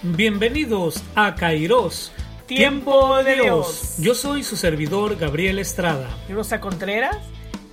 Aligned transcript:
Bienvenidos 0.00 1.02
a 1.16 1.34
Kairos, 1.34 2.12
Tiempo 2.46 3.20
de 3.24 3.34
Dios. 3.34 3.96
Yo 3.98 4.14
soy 4.14 4.44
su 4.44 4.54
servidor 4.54 5.16
Gabriel 5.16 5.58
Estrada. 5.58 6.08
Rosa 6.28 6.60
Contreras. 6.60 7.16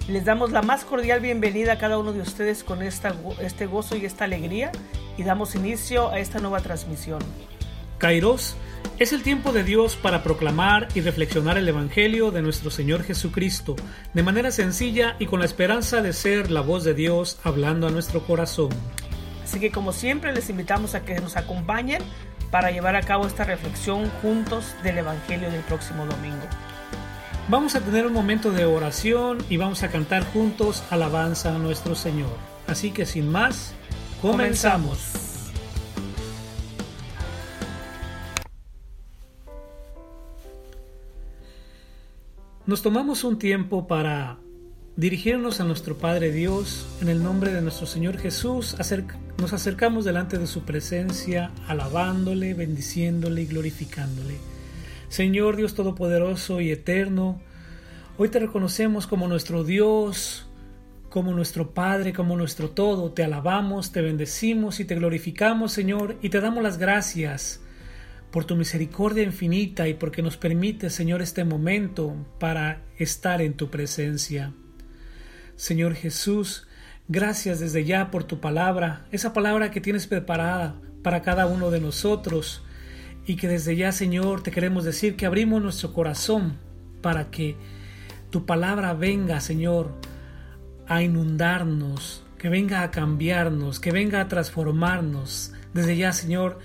Les 0.08 0.26
damos 0.26 0.52
la 0.52 0.64
más 0.64 0.86
cordial 0.86 1.20
bienvenida 1.20 1.74
a 1.74 1.78
cada 1.78 2.00
uno 2.00 2.14
de 2.14 2.22
ustedes 2.22 2.64
con 2.64 2.82
esta, 2.82 3.14
este 3.42 3.68
gozo 3.68 3.96
y 3.96 4.06
esta 4.06 4.24
alegría 4.24 4.72
y 5.18 5.24
damos 5.24 5.54
inicio 5.54 6.10
a 6.10 6.18
esta 6.18 6.40
nueva 6.40 6.62
transmisión. 6.62 7.20
Kairos 8.00 8.56
es 8.98 9.14
el 9.14 9.22
tiempo 9.22 9.52
de 9.52 9.64
Dios 9.64 9.96
para 9.96 10.24
proclamar 10.24 10.88
y 10.96 11.02
reflexionar 11.02 11.60
el 11.60 11.68
Evangelio 11.68 12.32
de 12.32 12.42
nuestro 12.42 12.72
Señor 12.72 13.04
Jesucristo 13.04 13.76
de 14.16 14.24
manera 14.24 14.50
sencilla 14.50 15.16
y 15.20 15.28
con 15.28 15.42
la 15.42 15.46
esperanza 15.46 16.02
de 16.02 16.12
ser 16.12 16.50
la 16.50 16.62
voz 16.62 16.84
de 16.84 16.96
Dios 16.96 17.38
hablando 17.44 17.88
a 17.88 17.92
nuestro 17.92 18.26
corazón. 18.26 18.70
Así 19.46 19.60
que 19.60 19.72
como 19.72 19.94
siempre 19.94 20.34
les 20.34 20.50
invitamos 20.50 20.96
a 20.96 21.06
que 21.06 21.22
nos 21.22 21.38
acompañen 21.38 22.02
para 22.50 22.72
llevar 22.72 22.96
a 22.96 23.04
cabo 23.04 23.28
esta 23.28 23.44
reflexión 23.44 24.10
juntos 24.24 24.76
del 24.82 24.98
Evangelio 24.98 25.52
del 25.52 25.62
próximo 25.62 26.04
domingo. 26.08 26.42
Vamos 27.48 27.76
a 27.76 27.82
tener 27.82 28.08
un 28.08 28.14
momento 28.14 28.52
de 28.52 28.66
oración 28.66 29.38
y 29.48 29.58
vamos 29.58 29.84
a 29.84 29.90
cantar 29.90 30.26
juntos 30.34 30.82
alabanza 30.90 31.54
a 31.54 31.60
nuestro 31.60 31.94
Señor. 31.94 32.36
Así 32.66 32.90
que 32.90 33.06
sin 33.06 33.32
más, 33.32 33.76
comenzamos. 34.20 35.52
Nos 42.66 42.82
tomamos 42.82 43.24
un 43.24 43.38
tiempo 43.38 43.86
para 43.86 44.40
dirigirnos 44.98 45.60
a 45.60 45.66
nuestro 45.66 45.98
Padre 45.98 46.32
Dios 46.32 46.88
en 47.02 47.10
el 47.10 47.22
nombre 47.22 47.54
de 47.54 47.62
nuestro 47.62 47.86
Señor 47.86 48.18
Jesús. 48.18 48.78
nos 49.38 49.54
acercamos 49.54 50.06
delante 50.06 50.38
de 50.38 50.48
su 50.48 50.64
presencia, 50.64 51.52
alabándole, 51.68 52.54
bendiciéndole 52.54 53.42
y 53.42 53.46
glorificándole. 53.46 54.36
Señor 55.10 55.58
Dios 55.58 55.76
Todopoderoso 55.76 56.62
y 56.62 56.72
Eterno, 56.72 57.42
hoy 58.18 58.30
te 58.30 58.40
reconocemos 58.40 59.06
como 59.06 59.28
nuestro 59.28 59.66
Dios, 59.66 60.48
como 61.10 61.34
nuestro 61.34 61.74
Padre, 61.74 62.14
como 62.14 62.38
nuestro 62.38 62.70
todo. 62.70 63.12
Te 63.12 63.24
alabamos, 63.24 63.92
te 63.92 64.02
bendecimos 64.02 64.80
y 64.80 64.86
te 64.86 64.96
glorificamos, 64.96 65.74
Señor, 65.74 66.16
y 66.22 66.30
te 66.30 66.40
damos 66.40 66.64
las 66.64 66.78
gracias 66.78 67.62
por 68.32 68.46
tu 68.46 68.56
misericordia 68.56 69.24
infinita 69.24 69.90
y 69.90 69.94
porque 69.94 70.22
nos 70.22 70.38
permite, 70.38 70.90
Señor, 70.90 71.22
este 71.22 71.44
momento 71.44 72.16
para 72.40 72.82
estar 72.98 73.42
en 73.42 73.56
tu 73.56 73.70
presencia. 73.70 74.54
Señor 75.56 75.96
Jesús, 75.96 76.68
gracias 77.08 77.60
desde 77.60 77.86
ya 77.86 78.12
por 78.12 78.24
tu 78.26 78.40
palabra, 78.40 79.06
esa 79.12 79.32
palabra 79.32 79.72
que 79.72 79.82
tienes 79.82 80.06
preparada 80.06 80.76
para 81.02 81.22
cada 81.22 81.46
uno 81.46 81.72
de 81.72 81.80
nosotros 81.80 82.64
y 83.26 83.38
que 83.38 83.48
desde 83.48 83.76
ya, 83.76 83.92
Señor, 83.92 84.44
te 84.44 84.52
queremos 84.52 84.84
decir 84.84 85.16
que 85.16 85.26
abrimos 85.26 85.62
nuestro 85.62 85.94
corazón 85.94 86.58
para 87.02 87.32
que 87.32 87.56
tu 88.30 88.46
palabra 88.46 88.94
venga, 88.94 89.40
Señor, 89.40 89.94
a 90.88 91.02
inundarnos, 91.02 92.24
que 92.38 92.50
venga 92.50 92.84
a 92.84 92.92
cambiarnos, 92.92 93.80
que 93.80 93.92
venga 93.92 94.22
a 94.22 94.28
transformarnos. 94.28 95.54
Desde 95.74 95.96
ya, 95.96 96.12
Señor, 96.12 96.60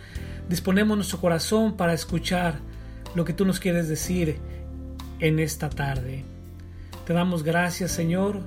disponemos 0.49 0.97
nuestro 0.97 1.21
corazón 1.21 1.77
para 1.77 1.95
escuchar 1.95 2.59
lo 3.15 3.25
que 3.25 3.33
tú 3.33 3.45
nos 3.45 3.61
quieres 3.61 3.89
decir 3.89 4.39
en 5.21 5.39
esta 5.39 5.71
tarde. 5.71 6.25
Te 7.07 7.13
damos 7.13 7.43
gracias, 7.43 7.93
Señor, 7.93 8.41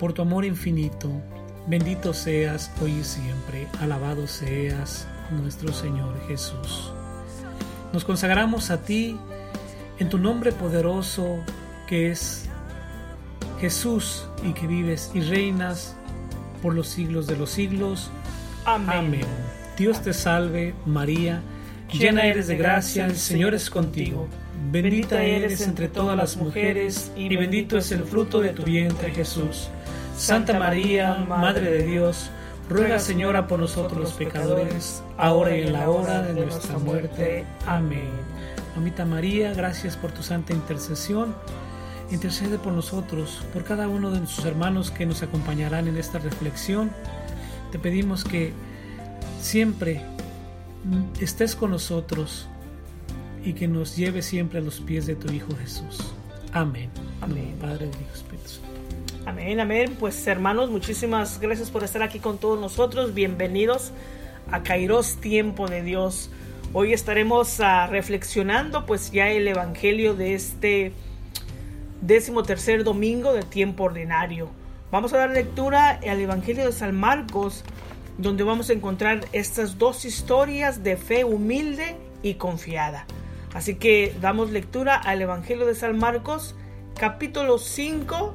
por 0.00 0.14
tu 0.14 0.22
amor 0.22 0.46
infinito. 0.46 1.08
Bendito 1.66 2.14
seas 2.14 2.72
hoy 2.80 2.92
y 2.92 3.04
siempre. 3.04 3.68
Alabado 3.80 4.26
seas 4.26 5.06
nuestro 5.30 5.72
Señor 5.74 6.18
Jesús. 6.26 6.92
Nos 7.92 8.04
consagramos 8.04 8.70
a 8.70 8.82
ti 8.82 9.18
en 9.98 10.08
tu 10.08 10.16
nombre 10.16 10.52
poderoso 10.52 11.44
que 11.86 12.10
es 12.10 12.48
Jesús 13.60 14.26
y 14.42 14.54
que 14.54 14.66
vives 14.66 15.10
y 15.12 15.20
reinas 15.20 15.94
por 16.62 16.74
los 16.74 16.88
siglos 16.88 17.26
de 17.26 17.36
los 17.36 17.50
siglos. 17.50 18.10
Amén. 18.64 19.26
Dios 19.76 20.02
te 20.02 20.14
salve, 20.14 20.74
María, 20.86 21.42
llena 21.92 22.24
eres 22.24 22.46
de 22.46 22.56
gracia, 22.56 23.04
el 23.04 23.16
Señor 23.16 23.54
es 23.54 23.68
contigo. 23.68 24.28
Bendita 24.68 25.22
eres 25.22 25.62
entre 25.62 25.88
todas 25.88 26.16
las 26.16 26.36
mujeres, 26.36 27.10
y 27.16 27.34
bendito 27.34 27.78
es 27.78 27.90
el 27.92 28.04
fruto 28.04 28.40
de 28.40 28.50
tu 28.50 28.62
vientre, 28.62 29.10
Jesús. 29.10 29.68
Santa 30.16 30.58
María, 30.58 31.14
Madre 31.14 31.70
de 31.70 31.82
Dios, 31.84 32.30
ruega 32.68 32.98
Señora 32.98 33.46
por 33.46 33.58
nosotros 33.58 33.98
los 33.98 34.12
pecadores, 34.12 35.02
ahora 35.16 35.56
y 35.56 35.62
en 35.62 35.72
la 35.72 35.90
hora 35.90 36.22
de 36.22 36.34
nuestra 36.34 36.78
muerte. 36.78 37.44
Amén. 37.66 38.10
Mamita 38.76 39.04
María, 39.04 39.52
gracias 39.54 39.96
por 39.96 40.12
tu 40.12 40.22
santa 40.22 40.52
intercesión. 40.52 41.34
Intercede 42.12 42.58
por 42.58 42.72
nosotros, 42.72 43.42
por 43.52 43.64
cada 43.64 43.88
uno 43.88 44.10
de 44.10 44.18
nuestros 44.18 44.46
hermanos 44.46 44.90
que 44.90 45.06
nos 45.06 45.22
acompañarán 45.22 45.88
en 45.88 45.96
esta 45.96 46.18
reflexión. 46.18 46.90
Te 47.72 47.78
pedimos 47.78 48.24
que 48.24 48.52
siempre 49.40 50.02
estés 51.20 51.56
con 51.56 51.70
nosotros 51.70 52.46
y 53.44 53.54
que 53.54 53.66
nos 53.68 53.96
lleve 53.96 54.22
siempre 54.22 54.58
a 54.58 54.62
los 54.62 54.80
pies 54.80 55.06
de 55.06 55.16
tu 55.16 55.32
Hijo 55.32 55.54
Jesús. 55.56 56.12
Amén. 56.52 56.90
Amén. 57.20 57.56
Padre, 57.60 57.86
Hijo, 57.86 58.14
Espíritu 58.14 58.50
Amén, 59.26 59.60
amén. 59.60 59.96
Pues 59.98 60.26
hermanos, 60.26 60.70
muchísimas 60.70 61.40
gracias 61.40 61.70
por 61.70 61.84
estar 61.84 62.02
aquí 62.02 62.18
con 62.18 62.38
todos 62.38 62.58
nosotros. 62.58 63.14
Bienvenidos 63.14 63.92
a 64.50 64.62
Kairos 64.62 65.16
Tiempo 65.16 65.68
de 65.68 65.82
Dios. 65.82 66.30
Hoy 66.72 66.92
estaremos 66.92 67.60
uh, 67.60 67.90
reflexionando 67.90 68.86
pues 68.86 69.10
ya 69.10 69.28
el 69.28 69.46
Evangelio 69.46 70.14
de 70.14 70.34
este 70.34 70.92
décimo 72.00 72.42
tercer 72.42 72.82
domingo 72.82 73.32
de 73.32 73.42
tiempo 73.42 73.84
ordinario. 73.84 74.50
Vamos 74.90 75.12
a 75.12 75.18
dar 75.18 75.30
lectura 75.30 76.00
al 76.06 76.20
Evangelio 76.20 76.64
de 76.64 76.72
San 76.72 76.96
Marcos 76.96 77.62
donde 78.18 78.44
vamos 78.44 78.70
a 78.70 78.72
encontrar 78.72 79.20
estas 79.32 79.78
dos 79.78 80.04
historias 80.04 80.82
de 80.82 80.96
fe 80.96 81.24
humilde 81.24 81.96
y 82.22 82.34
confiada. 82.34 83.06
Así 83.54 83.74
que 83.74 84.14
damos 84.20 84.50
lectura 84.50 84.94
al 84.96 85.20
Evangelio 85.22 85.66
de 85.66 85.74
San 85.74 85.98
Marcos, 85.98 86.54
capítulo 86.98 87.58
5, 87.58 88.34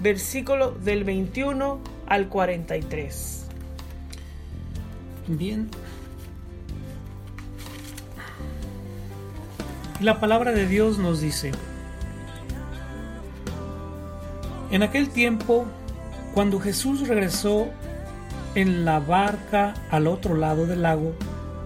versículo 0.00 0.72
del 0.72 1.04
21 1.04 1.80
al 2.06 2.28
43. 2.28 3.46
Bien. 5.28 5.70
La 10.00 10.20
palabra 10.20 10.52
de 10.52 10.66
Dios 10.66 10.98
nos 10.98 11.20
dice, 11.20 11.52
en 14.72 14.82
aquel 14.82 15.08
tiempo, 15.10 15.66
cuando 16.34 16.58
Jesús 16.58 17.06
regresó 17.06 17.68
en 18.54 18.84
la 18.84 18.98
barca 18.98 19.74
al 19.90 20.06
otro 20.08 20.34
lado 20.34 20.66
del 20.66 20.82
lago, 20.82 21.12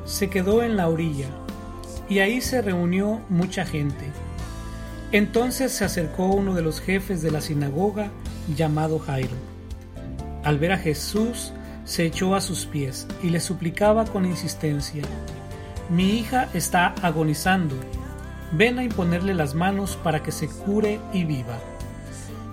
se 0.05 0.29
quedó 0.29 0.63
en 0.63 0.77
la 0.77 0.89
orilla, 0.89 1.29
y 2.09 2.21
ahí 2.21 2.41
se 2.41 2.63
reunió 2.63 3.21
mucha 3.29 3.65
gente. 3.65 4.05
Entonces 5.13 5.73
se 5.73 5.85
acercó 5.85 6.27
uno 6.27 6.55
de 6.55 6.63
los 6.63 6.81
jefes 6.81 7.23
de 7.23 7.31
la 7.31 7.41
sinagoga, 7.41 8.11
llamado 8.55 8.99
Jairo. 8.99 9.37
Al 10.45 10.59
ver 10.59 10.73
a 10.73 10.79
Jesús, 10.79 11.53
se 11.85 12.05
echó 12.05 12.35
a 12.35 12.41
sus 12.41 12.67
pies 12.67 13.07
y 13.23 13.31
le 13.31 13.41
suplicaba 13.41 14.05
con 14.05 14.27
insistencia, 14.27 15.03
Mi 15.89 16.19
hija 16.19 16.49
está 16.53 16.95
agonizando, 17.01 17.77
ven 18.51 18.81
a 18.81 18.83
imponerle 18.83 19.35
las 19.35 19.55
manos 19.55 19.97
para 19.97 20.21
que 20.21 20.33
se 20.33 20.49
cure 20.49 20.99
y 21.13 21.25
viva. 21.25 21.59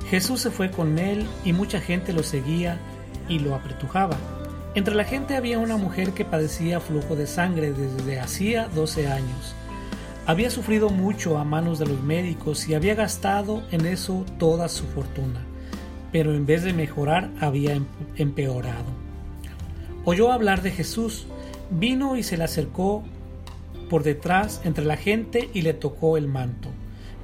Jesús 0.08 0.42
se 0.42 0.52
fue 0.52 0.70
con 0.70 1.00
él 1.00 1.28
y 1.44 1.52
mucha 1.52 1.82
gente 1.82 2.14
lo 2.14 2.22
seguía 2.22 2.78
y 3.28 3.40
lo 3.40 3.56
apretujaba. 3.56 4.16
Entre 4.76 4.96
la 4.96 5.04
gente 5.04 5.36
había 5.36 5.60
una 5.60 5.78
mujer 5.78 6.14
que 6.14 6.26
padecía 6.26 6.80
flujo 6.80 7.16
de 7.16 7.28
sangre 7.28 7.74
desde 7.74 8.20
hacía 8.20 8.68
12 8.70 9.08
años. 9.08 9.54
Había 10.26 10.50
sufrido 10.50 10.90
mucho 10.90 11.38
a 11.38 11.44
manos 11.44 11.78
de 11.78 11.86
los 11.86 12.02
médicos 12.02 12.68
y 12.68 12.74
había 12.74 12.96
gastado 12.96 13.62
en 13.70 13.86
eso 13.86 14.26
toda 14.40 14.68
su 14.70 14.86
fortuna, 14.86 15.42
pero 16.12 16.34
en 16.34 16.48
vez 16.48 16.64
de 16.64 16.74
mejorar 16.74 17.30
había 17.40 17.74
em-, 17.74 17.86
empeorado. 18.16 18.86
Oyó 20.06 20.32
hablar 20.32 20.64
de 20.64 20.72
Jesús, 20.72 21.28
vino 21.70 22.16
y 22.16 22.24
se 22.24 22.38
le 22.38 22.46
acercó 22.46 23.04
por 23.92 24.02
detrás 24.02 24.60
entre 24.64 24.86
la 24.86 24.98
gente 24.98 25.52
y 25.54 25.62
le 25.62 25.74
tocó 25.74 26.18
el 26.18 26.28
manto, 26.28 26.70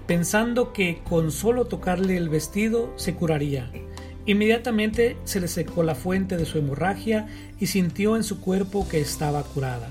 pensando 0.05 0.71
que 0.71 1.01
con 1.03 1.31
solo 1.31 1.65
tocarle 1.65 2.15
el 2.15 2.29
vestido 2.29 2.93
se 2.95 3.15
curaría. 3.15 3.71
Inmediatamente 4.29 5.17
se 5.23 5.39
le 5.39 5.47
secó 5.47 5.81
la 5.81 5.95
fuente 5.95 6.37
de 6.37 6.45
su 6.45 6.59
hemorragia 6.59 7.25
y 7.59 7.65
sintió 7.65 8.15
en 8.15 8.23
su 8.23 8.39
cuerpo 8.39 8.87
que 8.87 9.01
estaba 9.01 9.41
curada. 9.41 9.89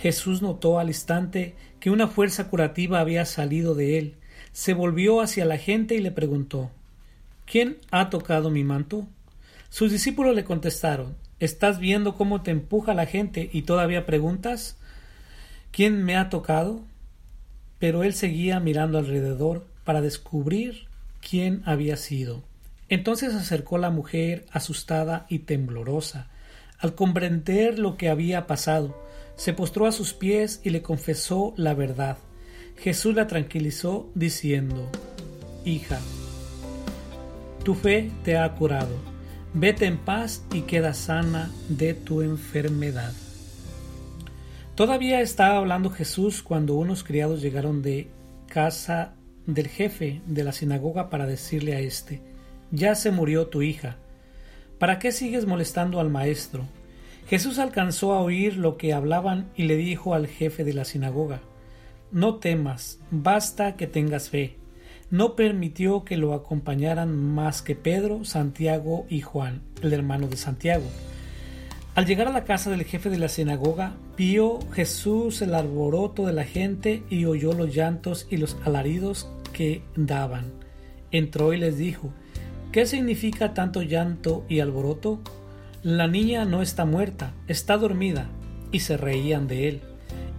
Jesús 0.00 0.40
notó 0.40 0.78
al 0.78 0.88
instante 0.88 1.54
que 1.78 1.90
una 1.90 2.08
fuerza 2.08 2.48
curativa 2.48 2.98
había 2.98 3.26
salido 3.26 3.74
de 3.74 3.98
él, 3.98 4.14
se 4.54 4.72
volvió 4.72 5.20
hacia 5.20 5.44
la 5.44 5.58
gente 5.58 5.96
y 5.96 6.00
le 6.00 6.12
preguntó 6.12 6.70
¿Quién 7.44 7.76
ha 7.90 8.08
tocado 8.08 8.48
mi 8.48 8.64
manto? 8.64 9.06
Sus 9.68 9.92
discípulos 9.92 10.34
le 10.34 10.44
contestaron 10.44 11.14
¿Estás 11.38 11.78
viendo 11.78 12.14
cómo 12.14 12.40
te 12.40 12.52
empuja 12.52 12.94
la 12.94 13.04
gente 13.04 13.50
y 13.52 13.62
todavía 13.62 14.06
preguntas? 14.06 14.78
¿Quién 15.72 16.02
me 16.04 16.16
ha 16.16 16.30
tocado? 16.30 16.80
Pero 17.80 18.02
él 18.02 18.14
seguía 18.14 18.60
mirando 18.60 18.96
alrededor 18.96 19.66
para 19.84 20.00
descubrir 20.00 20.86
quién 21.20 21.60
había 21.66 21.98
sido. 21.98 22.42
Entonces 22.88 23.32
se 23.32 23.38
acercó 23.38 23.78
la 23.78 23.90
mujer 23.90 24.46
asustada 24.50 25.26
y 25.28 25.40
temblorosa. 25.40 26.28
Al 26.78 26.94
comprender 26.94 27.78
lo 27.78 27.96
que 27.96 28.08
había 28.08 28.46
pasado, 28.46 29.02
se 29.34 29.52
postró 29.52 29.86
a 29.86 29.92
sus 29.92 30.14
pies 30.14 30.60
y 30.62 30.70
le 30.70 30.82
confesó 30.82 31.52
la 31.56 31.74
verdad. 31.74 32.18
Jesús 32.76 33.14
la 33.14 33.26
tranquilizó 33.26 34.10
diciendo 34.14 34.88
Hija, 35.64 35.98
tu 37.64 37.74
fe 37.74 38.10
te 38.22 38.38
ha 38.38 38.52
curado. 38.54 38.94
Vete 39.52 39.86
en 39.86 39.98
paz 39.98 40.44
y 40.52 40.62
queda 40.62 40.94
sana 40.94 41.50
de 41.68 41.94
tu 41.94 42.22
enfermedad. 42.22 43.12
Todavía 44.74 45.22
estaba 45.22 45.56
hablando 45.56 45.90
Jesús 45.90 46.42
cuando 46.42 46.74
unos 46.74 47.02
criados 47.02 47.40
llegaron 47.40 47.82
de 47.82 48.10
casa 48.46 49.14
del 49.46 49.68
jefe 49.68 50.20
de 50.26 50.44
la 50.44 50.52
sinagoga 50.52 51.08
para 51.08 51.26
decirle 51.26 51.74
a 51.74 51.80
éste 51.80 52.35
Ya 52.70 52.94
se 52.94 53.10
murió 53.10 53.46
tu 53.46 53.62
hija. 53.62 53.96
¿Para 54.78 54.98
qué 54.98 55.12
sigues 55.12 55.46
molestando 55.46 56.00
al 56.00 56.10
maestro? 56.10 56.64
Jesús 57.28 57.58
alcanzó 57.58 58.12
a 58.12 58.20
oír 58.20 58.56
lo 58.56 58.76
que 58.76 58.92
hablaban 58.92 59.50
y 59.56 59.64
le 59.64 59.76
dijo 59.76 60.14
al 60.14 60.26
jefe 60.26 60.64
de 60.64 60.74
la 60.74 60.84
sinagoga 60.84 61.40
No 62.12 62.36
temas, 62.36 63.00
basta 63.10 63.76
que 63.76 63.86
tengas 63.86 64.30
fe 64.30 64.56
no 65.10 65.36
permitió 65.36 66.04
que 66.04 66.16
lo 66.16 66.34
acompañaran 66.34 67.14
más 67.14 67.62
que 67.62 67.76
Pedro, 67.76 68.24
Santiago 68.24 69.06
y 69.08 69.20
Juan, 69.20 69.62
el 69.82 69.92
hermano 69.92 70.26
de 70.26 70.36
Santiago. 70.36 70.86
Al 71.94 72.06
llegar 72.06 72.28
a 72.28 72.32
la 72.32 72.44
casa 72.44 72.70
del 72.70 72.84
jefe 72.84 73.08
de 73.08 73.18
la 73.18 73.28
sinagoga, 73.28 73.94
vio 74.18 74.58
Jesús 74.72 75.40
el 75.42 75.54
alboroto 75.54 76.26
de 76.26 76.32
la 76.32 76.44
gente 76.44 77.04
y 77.08 77.24
oyó 77.24 77.52
los 77.52 77.74
llantos 77.74 78.26
y 78.30 78.36
los 78.36 78.56
alaridos 78.64 79.30
que 79.52 79.82
daban. 79.94 80.52
Entró 81.10 81.52
y 81.52 81.58
les 81.58 81.78
dijo, 81.78 82.12
¿qué 82.76 82.84
significa 82.84 83.54
tanto 83.54 83.80
llanto 83.80 84.44
y 84.50 84.60
alboroto? 84.60 85.20
La 85.82 86.08
niña 86.08 86.44
no 86.44 86.60
está 86.60 86.84
muerta, 86.84 87.32
está 87.48 87.78
dormida. 87.78 88.26
Y 88.70 88.80
se 88.80 88.98
reían 88.98 89.48
de 89.48 89.68
él. 89.68 89.80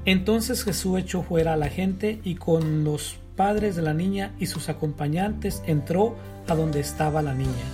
Entonces 0.06 0.63
Jesús 0.63 1.00
echó 1.00 1.24
fuera 1.24 1.54
a 1.54 1.57
la 1.57 1.69
gente 1.69 2.19
y 2.24 2.36
con 2.36 2.84
los 2.84 3.18
padres 3.36 3.75
de 3.75 3.81
la 3.81 3.95
niña 3.95 4.36
y 4.38 4.45
sus 4.45 4.69
acompañantes 4.69 5.63
entró 5.66 6.16
a 6.48 6.54
donde 6.54 6.80
estaba 6.80 7.24
la 7.24 7.34
niña. 7.34 7.66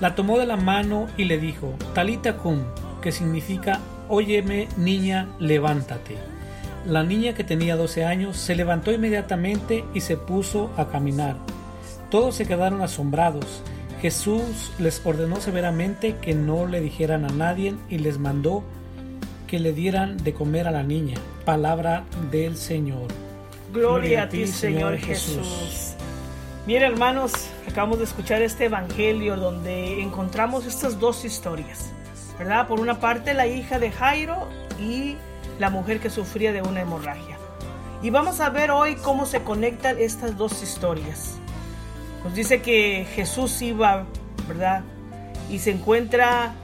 La 0.00 0.14
tomó 0.14 0.38
de 0.38 0.46
la 0.46 0.56
mano 0.56 1.08
y 1.16 1.24
le 1.24 1.38
dijo, 1.38 1.74
Talita 1.92 2.36
cum, 2.36 2.60
que 3.02 3.10
significa, 3.10 3.80
Óyeme, 4.08 4.68
niña, 4.76 5.28
levántate. 5.40 6.18
La 6.86 7.02
niña 7.02 7.34
que 7.34 7.42
tenía 7.42 7.74
12 7.74 8.04
años 8.04 8.36
se 8.36 8.54
levantó 8.54 8.92
inmediatamente 8.92 9.84
y 9.92 10.02
se 10.02 10.16
puso 10.16 10.70
a 10.76 10.86
caminar. 10.86 11.34
Todos 12.12 12.34
se 12.34 12.44
quedaron 12.44 12.82
asombrados. 12.82 13.62
Jesús 14.02 14.70
les 14.78 15.00
ordenó 15.06 15.40
severamente 15.40 16.16
que 16.18 16.34
no 16.34 16.66
le 16.66 16.82
dijeran 16.82 17.24
a 17.24 17.28
nadie 17.28 17.74
y 17.88 17.96
les 17.96 18.18
mandó 18.18 18.62
que 19.46 19.58
le 19.58 19.72
dieran 19.72 20.18
de 20.18 20.34
comer 20.34 20.68
a 20.68 20.72
la 20.72 20.82
niña. 20.82 21.16
Palabra 21.46 22.04
del 22.30 22.58
Señor. 22.58 23.08
Gloria, 23.72 24.24
a 24.24 24.28
ti, 24.28 24.46
Señor 24.46 24.98
Jesús. 24.98 25.94
Bien, 26.66 26.82
hermanos, 26.82 27.32
acabamos 27.66 27.96
de 27.96 28.04
escuchar 28.04 28.42
este 28.42 28.66
evangelio 28.66 29.36
donde 29.36 30.02
encontramos 30.02 30.66
estas 30.66 31.00
dos 31.00 31.24
historias, 31.24 31.92
¿verdad? 32.38 32.68
Por 32.68 32.78
una 32.78 33.00
parte, 33.00 33.32
la 33.32 33.46
hija 33.46 33.78
de 33.78 33.90
Jairo 33.90 34.48
y 34.78 35.16
la 35.58 35.70
mujer 35.70 35.98
que 35.98 36.10
sufría 36.10 36.52
de 36.52 36.60
una 36.60 36.82
hemorragia. 36.82 37.38
Y 38.02 38.10
vamos 38.10 38.40
a 38.40 38.50
ver 38.50 38.70
hoy 38.70 38.96
cómo 38.96 39.24
se 39.24 39.42
conectan 39.42 39.98
estas 39.98 40.36
dos 40.36 40.62
historias. 40.62 41.38
Nos 42.24 42.34
dice 42.34 42.62
que 42.62 43.06
Jesús 43.14 43.60
iba, 43.62 44.06
¿verdad? 44.46 44.84
Y 45.50 45.58
se 45.58 45.72
encuentra, 45.72 46.54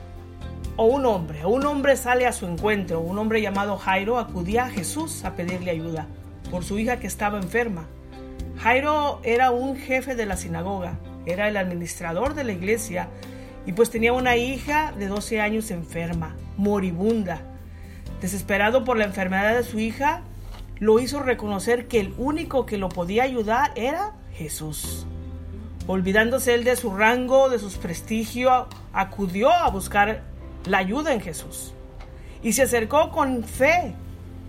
o 0.77 0.87
un 0.87 1.05
hombre, 1.05 1.45
un 1.45 1.67
hombre 1.67 1.97
sale 1.97 2.27
a 2.27 2.33
su 2.33 2.47
encuentro, 2.47 3.01
un 3.01 3.19
hombre 3.19 3.43
llamado 3.43 3.77
Jairo 3.77 4.19
acudía 4.19 4.67
a 4.67 4.71
Jesús 4.71 5.25
a 5.25 5.35
pedirle 5.35 5.73
ayuda 5.73 6.07
por 6.51 6.65
su 6.65 6.79
hija 6.79 7.01
que 7.01 7.09
estaba 7.09 7.39
enferma. 7.39 7.87
Jairo 8.59 9.21
era 9.25 9.51
un 9.51 9.77
jefe 9.77 10.15
de 10.15 10.27
la 10.27 10.37
sinagoga, 10.37 10.99
era 11.27 11.49
el 11.49 11.57
administrador 11.57 12.35
de 12.35 12.45
la 12.45 12.53
iglesia 12.53 13.09
y 13.67 13.73
pues 13.73 13.91
tenía 13.91 14.13
una 14.13 14.37
hija 14.37 14.93
de 14.97 15.09
12 15.09 15.41
años 15.41 15.71
enferma, 15.71 16.37
moribunda. 16.57 17.43
Desesperado 18.21 18.85
por 18.85 18.97
la 18.97 19.05
enfermedad 19.05 19.57
de 19.57 19.65
su 19.65 19.79
hija, 19.79 20.23
lo 20.79 21.01
hizo 21.01 21.21
reconocer 21.21 21.89
que 21.89 22.01
el 22.01 22.15
único 22.17 22.65
que 22.65 22.79
lo 22.79 22.89
podía 22.89 23.25
ayudar 23.25 23.73
era 23.75 24.15
Jesús. 24.33 25.07
Olvidándose 25.89 26.55
él 26.55 26.65
de 26.65 26.77
su 26.77 26.95
rango, 26.95 27.49
de 27.49 27.59
sus 27.59 27.79
prestigios, 27.79 28.67
acudió 28.93 29.51
a 29.51 29.71
buscar 29.71 30.23
la 30.67 30.79
ayuda 30.79 31.15
en 31.15 31.23
Jesús. 31.23 31.73
Y 32.43 32.53
se 32.53 32.63
acercó 32.63 33.11
con 33.11 33.43
fe 33.43 33.95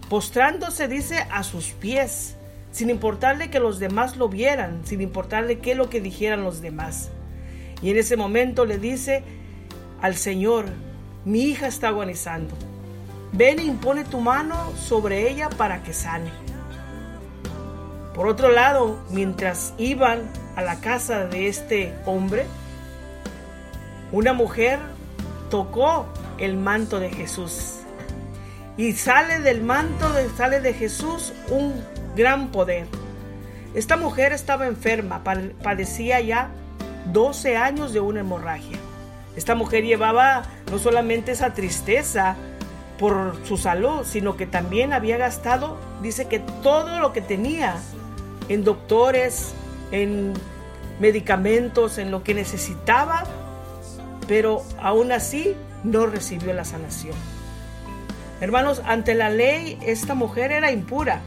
postrándose, 0.09 0.89
dice, 0.89 1.25
a 1.31 1.43
sus 1.43 1.71
pies, 1.71 2.35
sin 2.71 2.89
importarle 2.89 3.49
que 3.49 3.61
los 3.61 3.79
demás 3.79 4.17
lo 4.17 4.27
vieran, 4.27 4.81
sin 4.83 4.99
importarle 4.99 5.59
qué 5.59 5.75
lo 5.75 5.89
que 5.89 6.01
dijeran 6.01 6.43
los 6.43 6.61
demás. 6.61 7.09
Y 7.81 7.89
en 7.91 7.97
ese 7.97 8.17
momento 8.17 8.65
le 8.65 8.77
dice 8.77 9.23
al 10.01 10.15
Señor, 10.15 10.65
mi 11.23 11.43
hija 11.43 11.67
está 11.67 11.87
agonizando. 11.87 12.53
Ven 13.31 13.59
e 13.59 13.63
impone 13.63 14.03
tu 14.03 14.19
mano 14.19 14.73
sobre 14.75 15.31
ella 15.31 15.49
para 15.49 15.83
que 15.83 15.93
sane. 15.93 16.31
Por 18.13 18.27
otro 18.27 18.51
lado, 18.51 18.99
mientras 19.11 19.73
iban 19.77 20.23
a 20.55 20.61
la 20.61 20.79
casa 20.79 21.25
de 21.25 21.47
este 21.47 21.93
hombre, 22.05 22.45
una 24.11 24.33
mujer 24.33 24.79
tocó 25.49 26.07
el 26.37 26.57
manto 26.57 26.99
de 26.99 27.09
Jesús 27.09 27.79
y 28.77 28.93
sale 28.93 29.39
del 29.39 29.61
manto, 29.61 30.11
de, 30.13 30.29
sale 30.29 30.61
de 30.61 30.73
Jesús 30.73 31.33
un 31.49 31.73
gran 32.15 32.47
poder. 32.47 32.87
Esta 33.73 33.97
mujer 33.97 34.31
estaba 34.31 34.67
enferma, 34.67 35.21
padecía 35.61 36.21
ya 36.21 36.49
12 37.11 37.57
años 37.57 37.93
de 37.93 37.99
una 37.99 38.21
hemorragia. 38.21 38.77
Esta 39.35 39.53
mujer 39.53 39.83
llevaba 39.83 40.43
no 40.71 40.79
solamente 40.79 41.33
esa 41.33 41.53
tristeza 41.53 42.35
por 42.97 43.35
su 43.45 43.57
salud, 43.57 44.05
sino 44.05 44.37
que 44.37 44.45
también 44.45 44.93
había 44.93 45.17
gastado, 45.17 45.77
dice 46.01 46.27
que 46.27 46.39
todo 46.39 46.99
lo 46.99 47.13
que 47.13 47.21
tenía 47.21 47.75
en 48.49 48.63
doctores, 48.63 49.53
en 49.91 50.33
medicamentos, 50.99 51.97
en 51.97 52.11
lo 52.11 52.23
que 52.23 52.33
necesitaba, 52.33 53.23
pero 54.27 54.63
aún 54.79 55.11
así 55.11 55.55
no 55.83 56.05
recibió 56.05 56.53
la 56.53 56.65
sanación. 56.65 57.15
Hermanos, 58.41 58.81
ante 58.85 59.15
la 59.15 59.29
ley 59.29 59.77
esta 59.85 60.15
mujer 60.15 60.51
era 60.51 60.71
impura. 60.71 61.23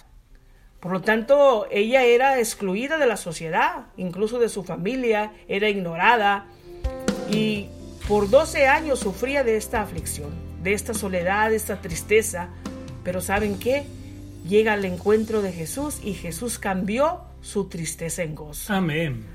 Por 0.81 0.93
lo 0.93 1.01
tanto, 1.01 1.67
ella 1.71 2.03
era 2.03 2.39
excluida 2.39 2.99
de 2.99 3.07
la 3.07 3.17
sociedad, 3.17 3.87
incluso 3.97 4.39
de 4.39 4.49
su 4.49 4.65
familia, 4.65 5.33
era 5.47 5.69
ignorada 5.69 6.47
y 7.31 7.69
por 8.09 8.29
12 8.29 8.67
años 8.67 8.99
sufría 8.99 9.45
de 9.45 9.57
esta 9.57 9.81
aflicción, 9.81 10.31
de 10.63 10.73
esta 10.73 10.93
soledad, 10.93 11.51
de 11.51 11.57
esta 11.57 11.81
tristeza. 11.81 12.49
Pero 13.05 13.21
¿saben 13.21 13.59
qué? 13.59 13.85
Llega 14.49 14.73
al 14.73 14.85
encuentro 14.85 15.41
de 15.41 15.53
Jesús 15.53 16.01
y 16.03 16.15
Jesús 16.15 16.59
cambió 16.59 17.21
su 17.43 17.69
tristeza 17.69 18.23
en 18.23 18.35
gozo. 18.35 18.73
Amén. 18.73 19.27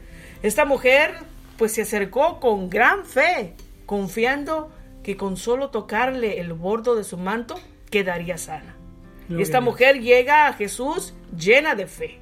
Esta 0.41 0.65
mujer 0.65 1.13
pues 1.57 1.73
se 1.73 1.83
acercó 1.83 2.39
con 2.39 2.69
gran 2.69 3.05
fe, 3.05 3.53
confiando 3.85 4.71
que 5.03 5.15
con 5.15 5.37
solo 5.37 5.69
tocarle 5.69 6.39
el 6.39 6.53
bordo 6.53 6.95
de 6.95 7.03
su 7.03 7.17
manto 7.17 7.59
quedaría 7.89 8.37
sana. 8.37 8.75
Esta 9.29 9.59
mujer 9.59 9.99
llega 9.99 10.47
a 10.47 10.53
Jesús 10.53 11.13
llena 11.37 11.75
de 11.75 11.87
fe. 11.87 12.19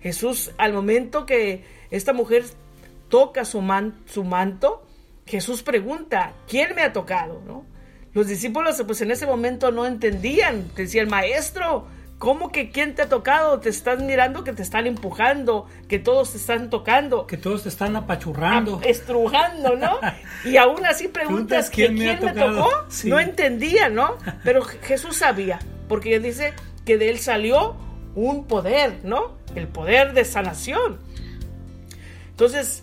Jesús, 0.00 0.50
al 0.58 0.72
momento 0.72 1.26
que 1.26 1.64
esta 1.90 2.12
mujer 2.12 2.44
toca 3.08 3.44
su, 3.44 3.62
su 4.06 4.24
manto, 4.24 4.84
Jesús 5.26 5.62
pregunta, 5.62 6.32
¿quién 6.48 6.74
me 6.74 6.82
ha 6.82 6.92
tocado? 6.92 7.40
¿No? 7.46 7.64
Los 8.12 8.28
discípulos 8.28 8.82
pues 8.86 9.00
en 9.00 9.10
ese 9.10 9.26
momento 9.26 9.70
no 9.70 9.86
entendían, 9.86 10.70
decía 10.74 11.02
el 11.02 11.08
maestro, 11.08 11.86
¿Cómo 12.18 12.50
que 12.50 12.70
quién 12.70 12.94
te 12.94 13.02
ha 13.02 13.08
tocado? 13.10 13.60
Te 13.60 13.68
estás 13.68 14.02
mirando 14.02 14.42
que 14.42 14.54
te 14.54 14.62
están 14.62 14.86
empujando, 14.86 15.66
que 15.86 15.98
todos 15.98 16.32
te 16.32 16.38
están 16.38 16.70
tocando. 16.70 17.26
Que 17.26 17.36
todos 17.36 17.64
te 17.64 17.68
están 17.68 17.94
apachurrando. 17.94 18.80
estrujando, 18.82 19.76
¿no? 19.76 19.98
y 20.44 20.56
aún 20.56 20.86
así 20.86 21.08
preguntas 21.08 21.68
quién, 21.68 21.94
me, 21.94 22.16
tocó. 22.16 22.70
No 23.04 23.20
entendía, 23.20 23.90
¿no? 23.90 24.16
Pero 24.44 24.62
Jesús 24.62 25.16
sabía, 25.16 25.58
porque 25.88 26.18
dice 26.18 26.54
que 26.86 26.96
de 26.96 27.10
él 27.10 27.18
salió 27.18 27.76
un 28.14 28.46
poder, 28.46 29.00
¿no? 29.02 29.36
El 29.54 29.68
poder 29.68 30.14
de 30.14 30.24
sanación. 30.24 30.98
Entonces, 32.30 32.82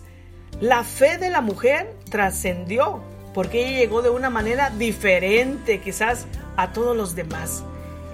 la 0.60 0.84
fe 0.84 1.18
de 1.18 1.30
la 1.30 1.40
mujer 1.40 1.92
trascendió, 2.08 3.02
porque 3.34 3.66
ella 3.66 3.78
llegó 3.78 4.00
de 4.00 4.10
una 4.10 4.30
manera 4.30 4.70
diferente 4.70 5.80
quizás 5.80 6.26
a 6.56 6.72
todos 6.72 6.96
los 6.96 7.16
demás. 7.16 7.64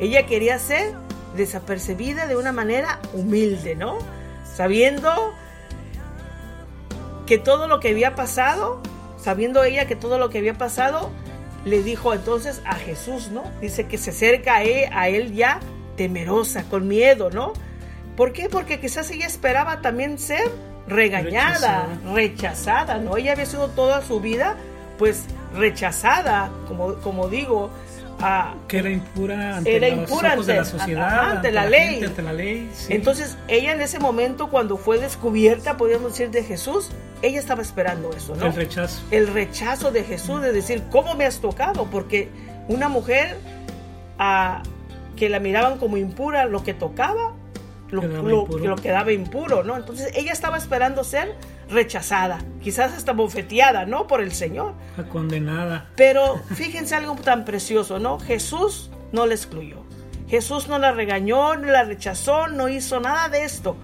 Ella 0.00 0.24
quería 0.24 0.58
ser 0.58 0.94
desapercibida 1.36 2.26
de 2.26 2.36
una 2.36 2.52
manera 2.52 3.00
humilde, 3.12 3.74
¿no? 3.76 3.98
Sabiendo 4.54 5.32
que 7.26 7.38
todo 7.38 7.68
lo 7.68 7.80
que 7.80 7.90
había 7.90 8.14
pasado, 8.14 8.80
sabiendo 9.16 9.62
ella 9.62 9.86
que 9.86 9.96
todo 9.96 10.18
lo 10.18 10.30
que 10.30 10.38
había 10.38 10.54
pasado, 10.54 11.10
le 11.64 11.82
dijo 11.82 12.12
entonces 12.14 12.62
a 12.64 12.74
Jesús, 12.74 13.28
¿no? 13.30 13.44
Dice 13.60 13.86
que 13.86 13.98
se 13.98 14.10
acerca 14.10 14.56
a 14.56 14.62
él, 14.62 14.90
a 14.92 15.08
él 15.08 15.34
ya 15.34 15.60
temerosa, 15.96 16.64
con 16.64 16.88
miedo, 16.88 17.30
¿no? 17.30 17.52
¿Por 18.16 18.32
qué? 18.32 18.48
Porque 18.48 18.80
quizás 18.80 19.10
ella 19.10 19.26
esperaba 19.26 19.80
también 19.80 20.18
ser 20.18 20.50
regañada, 20.88 21.86
rechazada, 22.12 22.14
rechazada 22.14 22.98
¿no? 22.98 23.16
Ella 23.16 23.32
había 23.32 23.46
sido 23.46 23.68
toda 23.68 24.02
su 24.02 24.20
vida, 24.20 24.56
pues 24.98 25.24
rechazada, 25.54 26.50
como, 26.66 26.94
como 26.96 27.28
digo, 27.28 27.70
que 28.68 28.78
era 28.78 28.90
impura 28.90 29.56
ante 29.56 29.76
era 29.76 29.88
impura 29.88 30.32
ante, 30.32 30.54
la 30.54 30.64
sociedad, 30.64 31.30
ante, 31.30 31.50
la, 31.50 31.66
ley. 31.66 32.02
ante 32.02 32.22
la 32.22 32.32
ley 32.32 32.70
Entonces, 32.88 33.36
ella 33.48 33.72
en 33.72 33.80
ese 33.80 33.98
momento, 33.98 34.48
cuando 34.48 34.76
fue 34.76 34.98
descubierta, 34.98 35.76
podríamos 35.76 36.12
decir, 36.12 36.30
de 36.30 36.42
Jesús, 36.42 36.90
ella 37.22 37.38
estaba 37.38 37.62
esperando 37.62 38.12
eso, 38.12 38.34
¿no? 38.36 38.46
El 38.46 38.54
rechazo. 38.54 39.02
El 39.10 39.28
rechazo 39.28 39.90
de 39.90 40.04
Jesús, 40.04 40.42
de 40.42 40.52
decir, 40.52 40.82
¿cómo 40.90 41.14
me 41.14 41.24
has 41.24 41.40
tocado? 41.40 41.86
Porque 41.86 42.28
una 42.68 42.88
mujer 42.88 43.36
a, 44.18 44.62
que 45.16 45.28
la 45.28 45.40
miraban 45.40 45.78
como 45.78 45.96
impura, 45.96 46.44
lo 46.44 46.62
que 46.62 46.74
tocaba, 46.74 47.34
lo, 47.90 48.02
lo, 48.02 48.46
lo 48.46 48.76
quedaba 48.76 49.12
impuro, 49.12 49.64
¿no? 49.64 49.76
Entonces, 49.76 50.12
ella 50.14 50.32
estaba 50.32 50.56
esperando 50.58 51.04
ser 51.04 51.34
rechazada, 51.70 52.38
quizás 52.62 52.92
hasta 52.92 53.12
bofeteada, 53.12 53.86
¿no? 53.86 54.06
Por 54.06 54.20
el 54.20 54.32
Señor. 54.32 54.74
condenada. 55.10 55.90
Pero 55.96 56.36
fíjense 56.54 56.94
algo 56.94 57.14
tan 57.16 57.44
precioso, 57.44 57.98
¿no? 57.98 58.18
Jesús 58.18 58.90
no 59.12 59.26
la 59.26 59.34
excluyó. 59.34 59.84
Jesús 60.28 60.68
no 60.68 60.78
la 60.78 60.92
regañó, 60.92 61.56
no 61.56 61.66
la 61.66 61.82
rechazó, 61.82 62.46
no 62.48 62.68
hizo 62.68 63.00
nada 63.00 63.28
de 63.28 63.44
esto, 63.44 63.76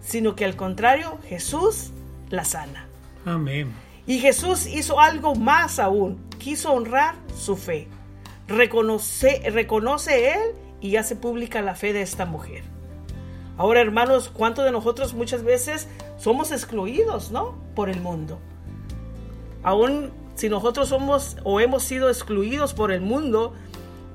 sino 0.00 0.34
que 0.34 0.44
al 0.44 0.56
contrario, 0.56 1.18
Jesús 1.28 1.90
la 2.30 2.44
sana. 2.44 2.86
Amén. 3.26 3.72
Y 4.06 4.18
Jesús 4.18 4.66
hizo 4.66 5.00
algo 5.00 5.34
más 5.34 5.78
aún, 5.78 6.18
quiso 6.38 6.72
honrar 6.72 7.14
su 7.36 7.56
fe. 7.56 7.88
Reconoce, 8.48 9.42
reconoce 9.50 10.32
él 10.34 10.40
y 10.80 10.96
hace 10.96 11.16
pública 11.16 11.62
la 11.62 11.74
fe 11.74 11.92
de 11.92 12.02
esta 12.02 12.26
mujer. 12.26 12.73
Ahora, 13.56 13.80
hermanos, 13.80 14.30
¿cuántos 14.32 14.64
de 14.64 14.72
nosotros 14.72 15.14
muchas 15.14 15.44
veces 15.44 15.88
somos 16.18 16.50
excluidos, 16.50 17.30
¿no? 17.30 17.54
Por 17.74 17.88
el 17.88 18.00
mundo. 18.00 18.38
Aún 19.62 20.12
si 20.34 20.48
nosotros 20.48 20.88
somos 20.88 21.36
o 21.44 21.60
hemos 21.60 21.84
sido 21.84 22.08
excluidos 22.08 22.74
por 22.74 22.90
el 22.90 23.00
mundo, 23.00 23.54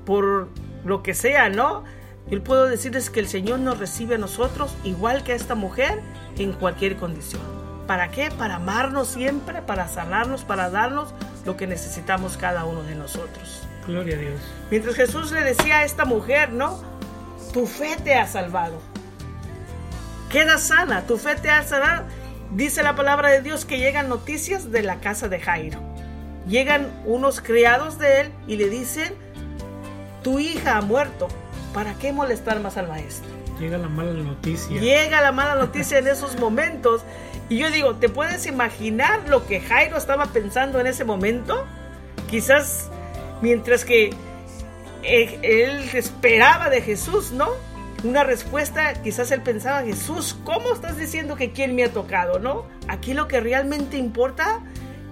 por 0.04 0.48
lo 0.84 1.02
que 1.02 1.14
sea, 1.14 1.48
¿no? 1.48 1.84
Yo 2.30 2.42
puedo 2.44 2.66
decirles 2.66 3.08
que 3.08 3.20
el 3.20 3.28
Señor 3.28 3.60
nos 3.60 3.78
recibe 3.78 4.16
a 4.16 4.18
nosotros 4.18 4.76
igual 4.84 5.24
que 5.24 5.32
a 5.32 5.36
esta 5.36 5.54
mujer 5.54 6.00
en 6.36 6.52
cualquier 6.52 6.96
condición. 6.96 7.42
¿Para 7.86 8.10
qué? 8.10 8.30
Para 8.30 8.56
amarnos 8.56 9.08
siempre, 9.08 9.62
para 9.62 9.88
sanarnos, 9.88 10.44
para 10.44 10.70
darnos 10.70 11.14
lo 11.46 11.56
que 11.56 11.66
necesitamos 11.66 12.36
cada 12.36 12.66
uno 12.66 12.82
de 12.82 12.94
nosotros. 12.94 13.62
Gloria 13.86 14.16
a 14.16 14.18
Dios. 14.20 14.40
Mientras 14.70 14.94
Jesús 14.94 15.32
le 15.32 15.40
decía 15.42 15.78
a 15.78 15.84
esta 15.84 16.04
mujer, 16.04 16.52
¿no? 16.52 16.78
Tu 17.52 17.66
fe 17.66 17.96
te 18.04 18.14
ha 18.14 18.26
salvado 18.28 18.89
queda 20.30 20.56
sana, 20.56 21.02
tu 21.06 21.18
fe 21.18 21.34
te 21.34 21.50
ha 21.50 21.62
sanado. 21.62 22.06
Dice 22.52 22.82
la 22.82 22.96
palabra 22.96 23.28
de 23.28 23.42
Dios 23.42 23.64
que 23.64 23.78
llegan 23.78 24.08
noticias 24.08 24.72
de 24.72 24.82
la 24.82 25.00
casa 25.00 25.28
de 25.28 25.40
Jairo. 25.40 25.80
Llegan 26.48 26.90
unos 27.04 27.40
criados 27.40 27.98
de 27.98 28.22
él 28.22 28.32
y 28.46 28.56
le 28.56 28.68
dicen, 28.68 29.12
tu 30.22 30.38
hija 30.38 30.78
ha 30.78 30.80
muerto. 30.80 31.28
¿Para 31.74 31.94
qué 31.94 32.12
molestar 32.12 32.58
más 32.60 32.76
al 32.76 32.88
maestro? 32.88 33.30
Llega 33.60 33.78
la 33.78 33.88
mala 33.88 34.12
noticia. 34.12 34.80
Llega 34.80 35.20
la 35.20 35.32
mala 35.32 35.54
noticia 35.54 35.98
en 35.98 36.08
esos 36.08 36.38
momentos. 36.40 37.02
Y 37.48 37.58
yo 37.58 37.70
digo, 37.70 37.96
¿te 37.96 38.08
puedes 38.08 38.46
imaginar 38.46 39.28
lo 39.28 39.46
que 39.46 39.60
Jairo 39.60 39.96
estaba 39.96 40.26
pensando 40.26 40.80
en 40.80 40.86
ese 40.86 41.04
momento? 41.04 41.66
Quizás 42.28 42.88
mientras 43.42 43.84
que 43.84 44.14
eh, 45.02 45.38
él 45.42 45.88
esperaba 45.92 46.70
de 46.70 46.80
Jesús, 46.80 47.32
¿no? 47.32 47.48
Una 48.02 48.24
respuesta, 48.24 48.94
quizás 49.02 49.30
él 49.30 49.42
pensaba, 49.42 49.82
Jesús, 49.82 50.36
¿cómo 50.44 50.72
estás 50.72 50.96
diciendo 50.96 51.36
que 51.36 51.52
quién 51.52 51.74
me 51.74 51.84
ha 51.84 51.92
tocado, 51.92 52.38
no? 52.38 52.64
Aquí 52.88 53.14
lo 53.14 53.28
que 53.28 53.40
realmente 53.40 53.98
importa 53.98 54.60